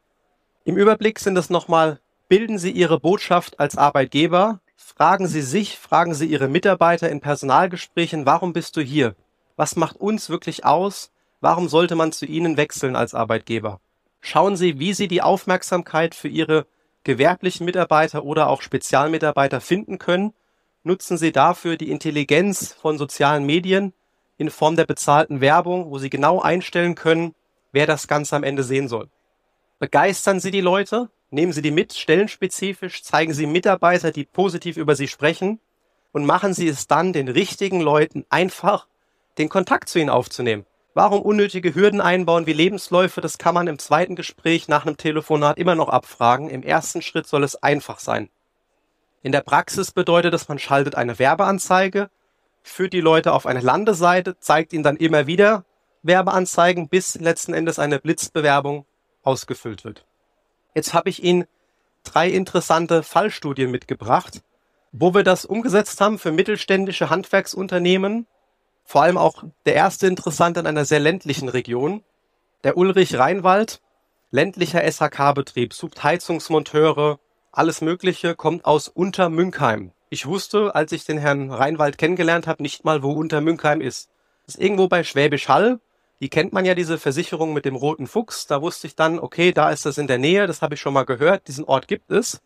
Im 0.64 0.78
Überblick 0.78 1.20
sind 1.20 1.38
es 1.38 1.50
nochmal, 1.50 2.00
bilden 2.28 2.58
Sie 2.58 2.72
Ihre 2.72 3.00
Botschaft 3.00 3.60
als 3.60 3.78
Arbeitgeber, 3.78 4.62
fragen 4.78 5.28
Sie 5.28 5.42
sich, 5.42 5.78
fragen 5.78 6.14
Sie 6.14 6.26
Ihre 6.26 6.48
Mitarbeiter 6.48 7.10
in 7.10 7.22
Personalgesprächen, 7.22 8.26
warum 8.26 8.54
bist 8.54 8.78
du 8.78 8.82
hier? 8.82 9.16
Was 9.56 9.76
macht 9.76 9.98
uns 9.98 10.30
wirklich 10.30 10.66
aus? 10.66 11.12
Warum 11.42 11.70
sollte 11.70 11.96
man 11.96 12.12
zu 12.12 12.26
Ihnen 12.26 12.58
wechseln 12.58 12.96
als 12.96 13.14
Arbeitgeber? 13.14 13.80
Schauen 14.22 14.56
Sie, 14.56 14.80
wie 14.80 14.94
Sie 14.94 15.08
die 15.08 15.22
Aufmerksamkeit 15.22 16.16
für 16.16 16.28
Ihre 16.28 16.66
gewerblichen 17.04 17.66
Mitarbeiter 17.66 18.24
oder 18.24 18.50
auch 18.50 18.62
Spezialmitarbeiter 18.62 19.62
finden 19.62 19.98
können. 19.98 20.34
Nutzen 20.84 21.18
Sie 21.18 21.32
dafür 21.32 21.78
die 21.78 21.92
Intelligenz 21.92 22.74
von 22.74 22.98
sozialen 22.98 23.46
Medien 23.46 23.94
in 24.38 24.50
Form 24.50 24.76
der 24.76 24.86
bezahlten 24.86 25.42
Werbung, 25.42 25.92
wo 25.92 25.98
Sie 25.98 26.10
genau 26.10 26.42
einstellen 26.42 26.96
können, 26.96 27.36
wer 27.72 27.86
das 27.86 28.08
Ganze 28.08 28.36
am 28.36 28.44
Ende 28.44 28.64
sehen 28.64 28.88
soll. 28.88 29.10
Begeistern 29.80 30.40
Sie 30.40 30.52
die 30.52 30.62
Leute, 30.62 31.10
nehmen 31.30 31.54
Sie 31.54 31.62
die 31.62 31.72
mit, 31.72 31.94
stellenspezifisch, 31.94 33.04
zeigen 33.04 33.34
Sie 33.34 33.46
Mitarbeiter, 33.46 34.12
die 34.12 34.26
positiv 34.26 34.78
über 34.78 34.96
Sie 34.96 35.08
sprechen 35.08 35.60
und 36.12 36.26
machen 36.26 36.54
Sie 36.54 36.68
es 36.68 36.88
dann 36.88 37.14
den 37.14 37.28
richtigen 37.28 37.82
Leuten 37.82 38.26
einfach, 38.30 38.88
den 39.38 39.50
Kontakt 39.50 39.90
zu 39.90 40.00
ihnen 40.00 40.10
aufzunehmen. 40.10 40.66
Warum 41.00 41.22
unnötige 41.22 41.76
Hürden 41.76 42.02
einbauen 42.02 42.46
wie 42.46 42.52
Lebensläufe? 42.52 43.22
Das 43.22 43.38
kann 43.38 43.54
man 43.56 43.68
im 43.68 43.80
zweiten 43.80 44.18
Gespräch 44.18 44.68
nach 44.68 44.86
einem 44.86 44.98
Telefonat 44.98 45.58
immer 45.58 45.74
noch 45.74 45.88
abfragen. 45.88 46.50
Im 46.50 46.62
ersten 46.62 47.02
Schritt 47.02 47.26
soll 47.26 47.46
es 47.46 47.56
einfach 47.64 48.00
sein. 48.00 48.28
In 49.24 49.32
der 49.32 49.40
Praxis 49.40 49.94
bedeutet 49.94 50.34
das, 50.34 50.50
man 50.50 50.60
schaltet 50.60 50.96
eine 50.96 51.18
Werbeanzeige, 51.18 52.10
führt 52.64 52.92
die 52.92 53.00
Leute 53.00 53.32
auf 53.32 53.46
eine 53.46 53.62
Landeseite, 53.62 54.38
zeigt 54.42 54.74
ihnen 54.74 54.84
dann 54.84 54.98
immer 54.98 55.26
wieder 55.26 55.64
Werbeanzeigen, 56.04 56.90
bis 56.90 57.16
letzten 57.16 57.54
Endes 57.54 57.80
eine 57.80 58.00
Blitzbewerbung 58.00 58.86
ausgefüllt 59.24 59.86
wird. 59.86 60.06
Jetzt 60.76 60.94
habe 60.94 61.10
ich 61.10 61.24
Ihnen 61.24 61.46
drei 62.04 62.28
interessante 62.28 63.04
Fallstudien 63.04 63.72
mitgebracht, 63.72 64.42
wo 64.92 65.14
wir 65.14 65.24
das 65.24 65.46
umgesetzt 65.46 66.02
haben 66.02 66.20
für 66.20 66.34
mittelständische 66.34 67.10
Handwerksunternehmen 67.10 68.28
vor 68.90 69.04
allem 69.04 69.20
auch 69.20 69.44
der 69.68 69.76
erste 69.76 70.08
interessant 70.08 70.58
in 70.58 70.66
einer 70.66 70.84
sehr 70.84 71.00
ländlichen 71.00 71.48
Region. 71.48 72.04
Der 72.64 72.76
Ulrich 72.76 73.20
Rheinwald, 73.20 73.82
ländlicher 74.32 74.82
SHK-Betrieb, 74.82 75.76
sucht 75.76 76.04
Heizungsmonteure, 76.04 77.20
alles 77.52 77.82
Mögliche, 77.82 78.34
kommt 78.34 78.66
aus 78.66 78.88
Untermünkheim. 78.88 79.92
Ich 80.10 80.26
wusste, 80.26 80.74
als 80.74 80.92
ich 80.92 81.06
den 81.06 81.20
Herrn 81.20 81.52
Rheinwald 81.52 82.00
kennengelernt 82.00 82.48
habe, 82.48 82.64
nicht 82.64 82.84
mal, 82.84 83.04
wo 83.04 83.12
Untermünkheim 83.12 83.80
ist. 83.80 84.10
Das 84.48 84.56
ist 84.56 84.62
irgendwo 84.62 84.88
bei 84.88 85.04
Schwäbisch 85.04 85.50
Hall. 85.50 85.80
Die 86.20 86.30
kennt 86.30 86.52
man 86.52 86.66
ja, 86.66 86.74
diese 86.74 86.98
Versicherung 86.98 87.54
mit 87.54 87.66
dem 87.66 87.76
roten 87.76 88.08
Fuchs. 88.08 88.48
Da 88.48 88.64
wusste 88.64 88.88
ich 88.88 88.96
dann, 88.96 89.20
okay, 89.20 89.52
da 89.52 89.70
ist 89.70 89.86
das 89.86 90.00
in 90.00 90.08
der 90.08 90.18
Nähe, 90.18 90.48
das 90.48 90.64
habe 90.64 90.74
ich 90.74 90.82
schon 90.82 90.96
mal 90.96 91.06
gehört, 91.06 91.48
diesen 91.48 91.66
Ort 91.66 91.88
gibt 91.88 92.10
es. 92.10 92.42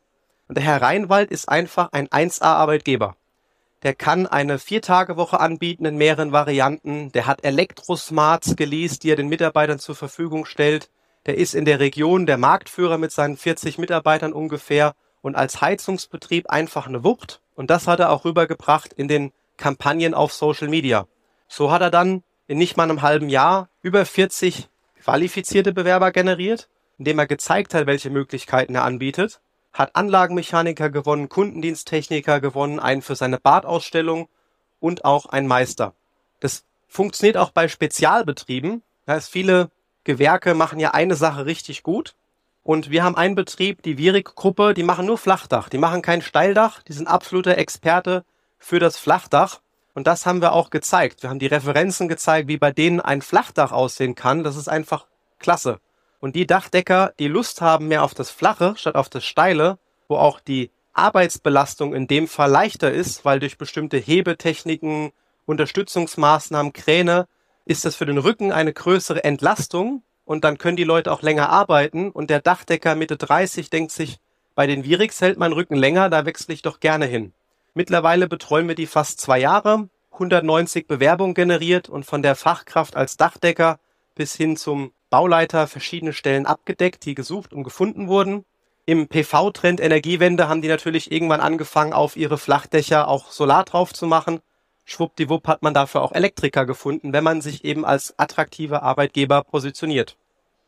Und 0.50 0.58
der 0.58 0.66
Herr 0.66 0.82
Rheinwald 0.82 1.32
ist 1.32 1.48
einfach 1.48 1.94
ein 1.94 2.10
1A-Arbeitgeber. 2.10 3.16
Der 3.84 3.94
kann 3.94 4.26
eine 4.26 4.60
Viertagewoche 4.60 5.42
anbieten 5.42 5.84
in 5.86 5.98
mehreren 5.98 6.32
Varianten. 6.32 7.12
Der 7.12 7.28
hat 7.28 7.44
Elektrosmarts 7.44 8.56
geleast, 8.56 9.04
die 9.04 9.12
er 9.12 9.18
den 9.18 9.28
Mitarbeitern 9.28 9.78
zur 9.78 9.96
Verfügung 9.96 10.46
stellt. 10.46 10.90
Der 11.26 11.38
ist 11.38 11.54
in 11.54 11.66
der 11.66 11.82
Region 11.82 12.26
der 12.26 12.38
Marktführer 12.38 12.98
mit 12.98 13.12
seinen 13.12 13.36
40 13.36 13.78
Mitarbeitern 13.78 14.32
ungefähr 14.32 14.94
und 15.22 15.36
als 15.36 15.60
Heizungsbetrieb 15.60 16.50
einfach 16.50 16.88
eine 16.88 17.04
Wucht. 17.04 17.42
Und 17.56 17.70
das 17.70 17.88
hat 17.88 18.00
er 18.00 18.12
auch 18.12 18.24
rübergebracht 18.24 18.94
in 18.94 19.10
den 19.10 19.34
Kampagnen 19.58 20.14
auf 20.14 20.34
Social 20.34 20.70
Media. 20.70 21.06
So 21.50 21.70
hat 21.70 21.82
er 21.82 21.92
dann 21.92 22.24
in 22.48 22.58
nicht 22.58 22.78
mal 22.78 22.84
einem 22.84 23.02
halben 23.02 23.30
Jahr 23.30 23.70
über 23.82 24.06
40 24.06 24.70
qualifizierte 25.02 25.74
Bewerber 25.74 26.12
generiert, 26.12 26.70
indem 26.98 27.20
er 27.20 27.28
gezeigt 27.28 27.74
hat, 27.74 27.86
welche 27.86 28.10
Möglichkeiten 28.10 28.76
er 28.76 28.86
anbietet 28.86 29.42
hat 29.74 29.96
Anlagenmechaniker 29.96 30.90
gewonnen, 30.90 31.30
Kundendiensttechniker 31.30 32.40
gewonnen, 32.40 32.80
einen 32.80 33.02
für 33.02 33.16
seine 33.16 33.40
Badausstellung 33.40 34.30
und 34.80 35.04
auch 35.04 35.26
ein 35.26 35.48
Meister. 35.48 35.94
Das 36.40 36.64
funktioniert 36.88 37.38
auch 37.38 37.52
bei 37.52 37.68
Spezialbetrieben. 37.68 38.84
Da 39.06 39.16
ist 39.16 39.30
viele 39.30 39.72
Gewerke 40.04 40.54
machen 40.54 40.80
ja 40.80 40.92
eine 40.92 41.16
Sache 41.16 41.46
richtig 41.46 41.84
gut. 41.84 42.16
Und 42.64 42.90
wir 42.90 43.04
haben 43.04 43.16
einen 43.16 43.36
Betrieb, 43.36 43.82
die 43.82 43.98
Virik-Gruppe, 43.98 44.74
die 44.74 44.84
machen 44.84 45.06
nur 45.06 45.18
Flachdach. 45.18 45.70
Die 45.70 45.78
machen 45.78 46.02
kein 46.02 46.22
Steildach. 46.22 46.82
Die 46.84 46.94
sind 46.94 47.08
absoluter 47.08 47.58
Experte 47.58 48.24
für 48.58 48.80
das 48.80 48.98
Flachdach. 48.98 49.60
Und 49.94 50.08
das 50.08 50.26
haben 50.26 50.42
wir 50.42 50.54
auch 50.54 50.70
gezeigt. 50.70 51.24
Wir 51.24 51.30
haben 51.30 51.40
die 51.40 51.48
Referenzen 51.48 52.08
gezeigt, 52.08 52.48
wie 52.48 52.58
bei 52.58 52.72
denen 52.72 53.02
ein 53.02 53.22
Flachdach 53.22 53.72
aussehen 53.72 54.16
kann. 54.16 54.44
Das 54.44 54.56
ist 54.56 54.70
einfach 54.70 55.08
klasse. 55.40 55.80
Und 56.24 56.38
die 56.38 56.48
Dachdecker, 56.48 57.12
die 57.20 57.28
Lust 57.28 57.60
haben 57.60 57.90
mehr 57.90 58.02
auf 58.02 58.14
das 58.14 58.30
Flache 58.30 58.76
statt 58.78 58.96
auf 58.96 59.10
das 59.10 59.26
Steile, 59.26 59.78
wo 60.08 60.16
auch 60.16 60.40
die 60.40 60.72
Arbeitsbelastung 60.94 61.94
in 61.94 62.08
dem 62.08 62.30
Fall 62.30 62.50
leichter 62.50 62.90
ist, 62.94 63.26
weil 63.26 63.42
durch 63.42 63.58
bestimmte 63.58 63.98
Hebetechniken, 63.98 65.12
Unterstützungsmaßnahmen, 65.48 66.72
Kräne, 66.72 67.28
ist 67.66 67.84
das 67.84 67.98
für 67.98 68.06
den 68.06 68.20
Rücken 68.20 68.54
eine 68.54 68.72
größere 68.72 69.26
Entlastung 69.26 70.02
und 70.24 70.46
dann 70.46 70.58
können 70.58 70.78
die 70.78 70.86
Leute 70.86 71.12
auch 71.12 71.24
länger 71.24 71.50
arbeiten 71.50 72.10
und 72.10 72.30
der 72.30 72.40
Dachdecker 72.40 72.96
Mitte 72.96 73.18
30 73.18 73.70
denkt 73.70 73.92
sich, 73.92 74.20
bei 74.56 74.66
den 74.66 74.86
Virix 74.86 75.20
hält 75.20 75.38
mein 75.38 75.52
Rücken 75.52 75.76
länger, 75.76 76.10
da 76.10 76.26
wechsle 76.26 76.54
ich 76.54 76.62
doch 76.62 76.80
gerne 76.80 77.06
hin. 77.06 77.34
Mittlerweile 77.74 78.30
betreuen 78.30 78.70
wir 78.70 78.76
die 78.76 78.88
fast 78.88 79.20
zwei 79.20 79.40
Jahre, 79.40 79.90
190 80.14 80.88
Bewerbungen 80.88 81.34
generiert 81.34 81.90
und 81.90 82.06
von 82.06 82.22
der 82.22 82.36
Fachkraft 82.36 82.96
als 82.96 83.18
Dachdecker 83.18 83.78
bis 84.16 84.36
hin 84.36 84.58
zum 84.58 84.92
Bauleiter 85.10 85.68
verschiedene 85.68 86.14
Stellen 86.14 86.46
abgedeckt, 86.46 87.06
die 87.06 87.16
gesucht 87.16 87.54
und 87.54 87.64
gefunden 87.64 88.08
wurden. 88.08 88.46
Im 88.86 89.08
PV-Trend 89.08 89.80
Energiewende 89.80 90.50
haben 90.50 90.62
die 90.62 90.68
natürlich 90.68 91.12
irgendwann 91.12 91.40
angefangen, 91.40 91.94
auf 91.94 92.18
ihre 92.18 92.38
Flachdächer 92.38 93.08
auch 93.08 93.32
Solar 93.32 93.64
drauf 93.64 93.94
zu 93.94 94.08
machen. 94.08 94.42
Schwuppdiwupp 94.86 95.48
hat 95.48 95.64
man 95.64 95.74
dafür 95.74 96.02
auch 96.02 96.12
Elektriker 96.12 96.66
gefunden, 96.66 97.14
wenn 97.14 97.24
man 97.24 97.42
sich 97.42 97.64
eben 97.64 97.86
als 97.86 98.18
attraktiver 98.18 98.84
Arbeitgeber 98.84 99.44
positioniert. 99.44 100.18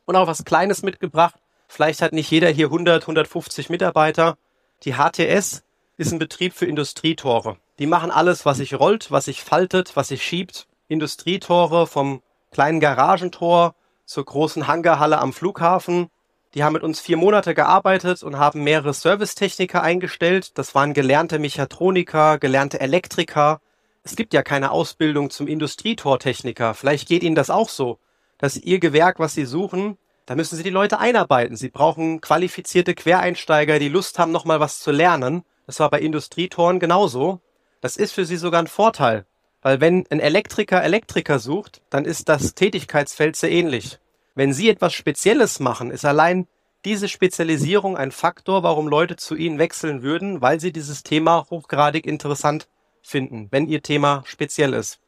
Und 0.05 0.15
auch 0.15 0.27
was 0.27 0.45
Kleines 0.45 0.83
mitgebracht. 0.83 1.35
Vielleicht 1.67 2.01
hat 2.01 2.13
nicht 2.13 2.31
jeder 2.31 2.49
hier 2.49 2.67
100, 2.67 3.03
150 3.03 3.69
Mitarbeiter. 3.69 4.37
Die 4.83 4.93
HTS 4.93 5.63
ist 5.97 6.11
ein 6.11 6.19
Betrieb 6.19 6.53
für 6.53 6.65
Industrietore. 6.65 7.57
Die 7.79 7.87
machen 7.87 8.11
alles, 8.11 8.45
was 8.45 8.57
sich 8.57 8.79
rollt, 8.79 9.11
was 9.11 9.25
sich 9.25 9.41
faltet, 9.41 9.95
was 9.95 10.09
sich 10.09 10.23
schiebt. 10.23 10.67
Industrietore 10.87 11.87
vom 11.87 12.21
kleinen 12.55 12.79
Garagentor 12.79 13.75
zur 14.05 14.23
großen 14.23 14.65
Hangarhalle 14.65 15.19
am 15.19 15.33
Flughafen. 15.33 16.07
Die 16.53 16.63
haben 16.63 16.71
mit 16.71 16.83
uns 16.83 17.01
vier 17.01 17.17
Monate 17.17 17.53
gearbeitet 17.53 18.23
und 18.23 18.37
haben 18.37 18.63
mehrere 18.63 18.93
Servicetechniker 18.93 19.83
eingestellt. 19.83 20.57
Das 20.57 20.73
waren 20.73 20.93
gelernte 20.93 21.37
Mechatroniker, 21.37 22.39
gelernte 22.39 22.79
Elektriker. 22.79 23.59
Es 24.03 24.15
gibt 24.15 24.33
ja 24.33 24.41
keine 24.41 24.71
Ausbildung 24.71 25.31
zum 25.31 25.47
Industrietortechniker. 25.47 26.75
Vielleicht 26.75 27.09
geht 27.09 27.23
Ihnen 27.23 27.35
das 27.35 27.49
auch 27.49 27.67
so, 27.67 27.99
dass 28.37 28.55
Ihr 28.55 28.79
Gewerk, 28.79 29.19
was 29.19 29.33
Sie 29.33 29.43
suchen, 29.43 29.97
da 30.25 30.35
müssen 30.35 30.55
Sie 30.55 30.63
die 30.63 30.69
Leute 30.69 30.97
einarbeiten. 30.97 31.57
Sie 31.57 31.67
brauchen 31.67 32.21
qualifizierte 32.21 32.95
Quereinsteiger, 32.95 33.79
die 33.79 33.89
Lust 33.89 34.17
haben, 34.17 34.31
nochmal 34.31 34.61
was 34.61 34.79
zu 34.79 34.91
lernen. 34.91 35.43
Das 35.65 35.81
war 35.81 35.89
bei 35.89 35.99
Industrietoren 35.99 36.79
genauso. 36.79 37.41
Das 37.81 37.97
ist 37.97 38.13
für 38.13 38.23
Sie 38.23 38.37
sogar 38.37 38.61
ein 38.61 38.67
Vorteil. 38.67 39.25
Weil 39.65 39.81
wenn 39.81 40.05
ein 40.11 40.19
Elektriker 40.19 40.83
Elektriker 40.83 41.39
sucht, 41.39 41.81
dann 41.89 42.05
ist 42.05 42.29
das 42.29 42.53
Tätigkeitsfeld 42.53 43.35
sehr 43.35 43.49
ähnlich. 43.49 43.97
Wenn 44.35 44.53
Sie 44.53 44.69
etwas 44.69 44.93
Spezielles 44.93 45.59
machen, 45.59 45.89
ist 45.89 46.05
allein 46.05 46.47
diese 46.85 47.09
Spezialisierung 47.09 47.97
ein 47.97 48.11
Faktor, 48.11 48.61
warum 48.61 48.87
Leute 48.87 49.15
zu 49.15 49.33
Ihnen 49.33 49.57
wechseln 49.57 50.03
würden, 50.03 50.39
weil 50.39 50.59
sie 50.59 50.71
dieses 50.71 51.01
Thema 51.01 51.47
hochgradig 51.49 52.05
interessant 52.05 52.67
finden, 53.01 53.47
wenn 53.49 53.65
Ihr 53.65 53.81
Thema 53.81 54.21
speziell 54.27 54.71
ist. 54.75 54.99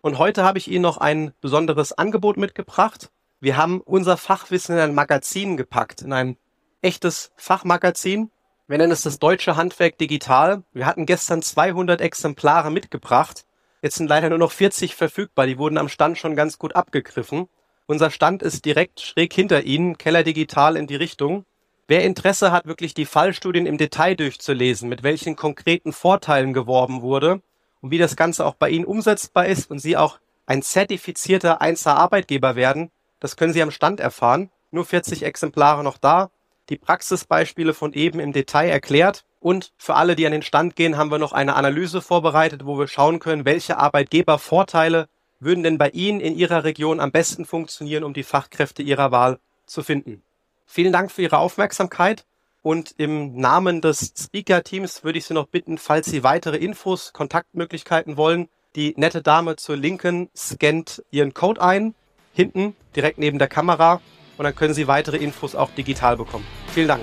Und 0.00 0.16
heute 0.16 0.44
habe 0.44 0.56
ich 0.56 0.68
Ihnen 0.68 0.80
noch 0.80 0.96
ein 0.96 1.34
besonderes 1.42 1.92
Angebot 1.92 2.38
mitgebracht. 2.38 3.10
Wir 3.40 3.58
haben 3.58 3.82
unser 3.82 4.16
Fachwissen 4.16 4.76
in 4.76 4.80
ein 4.80 4.94
Magazin 4.94 5.58
gepackt, 5.58 6.00
in 6.00 6.14
ein 6.14 6.38
echtes 6.80 7.32
Fachmagazin. 7.36 8.30
Wir 8.66 8.78
nennen 8.78 8.92
es 8.92 9.02
das 9.02 9.18
Deutsche 9.18 9.56
Handwerk 9.56 9.98
Digital. 9.98 10.62
Wir 10.72 10.86
hatten 10.86 11.04
gestern 11.04 11.42
200 11.42 12.00
Exemplare 12.00 12.70
mitgebracht 12.70 13.44
Jetzt 13.86 13.98
sind 13.98 14.08
leider 14.08 14.30
nur 14.30 14.38
noch 14.38 14.50
40 14.50 14.96
verfügbar. 14.96 15.46
Die 15.46 15.58
wurden 15.58 15.78
am 15.78 15.88
Stand 15.88 16.18
schon 16.18 16.34
ganz 16.34 16.58
gut 16.58 16.74
abgegriffen. 16.74 17.48
Unser 17.86 18.10
Stand 18.10 18.42
ist 18.42 18.64
direkt 18.64 19.00
schräg 19.00 19.32
hinter 19.32 19.62
Ihnen, 19.62 19.96
Keller 19.96 20.24
Digital 20.24 20.76
in 20.76 20.88
die 20.88 20.96
Richtung. 20.96 21.44
Wer 21.86 22.02
Interesse 22.02 22.50
hat, 22.50 22.66
wirklich 22.66 22.94
die 22.94 23.04
Fallstudien 23.04 23.64
im 23.64 23.78
Detail 23.78 24.16
durchzulesen, 24.16 24.88
mit 24.88 25.04
welchen 25.04 25.36
konkreten 25.36 25.92
Vorteilen 25.92 26.52
geworben 26.52 27.00
wurde 27.00 27.42
und 27.80 27.92
wie 27.92 27.98
das 27.98 28.16
Ganze 28.16 28.44
auch 28.44 28.54
bei 28.54 28.70
Ihnen 28.70 28.86
umsetzbar 28.86 29.46
ist 29.46 29.70
und 29.70 29.78
Sie 29.78 29.96
auch 29.96 30.18
ein 30.46 30.62
zertifizierter 30.62 31.60
1 31.60 31.86
Arbeitgeber 31.86 32.56
werden. 32.56 32.90
Das 33.20 33.36
können 33.36 33.52
Sie 33.52 33.62
am 33.62 33.70
Stand 33.70 34.00
erfahren. 34.00 34.50
Nur 34.72 34.84
40 34.84 35.22
Exemplare 35.22 35.84
noch 35.84 35.98
da. 35.98 36.32
Die 36.70 36.76
Praxisbeispiele 36.76 37.72
von 37.72 37.92
eben 37.92 38.18
im 38.18 38.32
Detail 38.32 38.68
erklärt. 38.68 39.24
Und 39.46 39.70
für 39.78 39.94
alle, 39.94 40.16
die 40.16 40.26
an 40.26 40.32
den 40.32 40.42
Stand 40.42 40.74
gehen, 40.74 40.96
haben 40.96 41.12
wir 41.12 41.20
noch 41.20 41.30
eine 41.30 41.54
Analyse 41.54 42.02
vorbereitet, 42.02 42.66
wo 42.66 42.80
wir 42.80 42.88
schauen 42.88 43.20
können, 43.20 43.44
welche 43.44 43.78
Arbeitgebervorteile 43.78 45.06
würden 45.38 45.62
denn 45.62 45.78
bei 45.78 45.90
Ihnen 45.90 46.18
in 46.18 46.36
Ihrer 46.36 46.64
Region 46.64 46.98
am 46.98 47.12
besten 47.12 47.44
funktionieren, 47.44 48.02
um 48.02 48.12
die 48.12 48.24
Fachkräfte 48.24 48.82
Ihrer 48.82 49.12
Wahl 49.12 49.38
zu 49.64 49.84
finden. 49.84 50.20
Vielen 50.66 50.92
Dank 50.92 51.12
für 51.12 51.22
Ihre 51.22 51.38
Aufmerksamkeit 51.38 52.24
und 52.62 52.96
im 52.98 53.36
Namen 53.36 53.80
des 53.80 54.14
Speaker-Teams 54.18 55.04
würde 55.04 55.18
ich 55.20 55.26
Sie 55.26 55.34
noch 55.34 55.46
bitten, 55.46 55.78
falls 55.78 56.06
Sie 56.06 56.24
weitere 56.24 56.56
Infos, 56.56 57.12
Kontaktmöglichkeiten 57.12 58.16
wollen, 58.16 58.48
die 58.74 58.94
nette 58.96 59.22
Dame 59.22 59.54
zur 59.54 59.76
Linken 59.76 60.28
scannt 60.36 61.04
Ihren 61.12 61.34
Code 61.34 61.62
ein, 61.62 61.94
hinten, 62.34 62.74
direkt 62.96 63.18
neben 63.18 63.38
der 63.38 63.46
Kamera 63.46 64.00
und 64.38 64.42
dann 64.42 64.56
können 64.56 64.74
Sie 64.74 64.88
weitere 64.88 65.18
Infos 65.18 65.54
auch 65.54 65.70
digital 65.70 66.16
bekommen. 66.16 66.44
Vielen 66.74 66.88
Dank. 66.88 67.02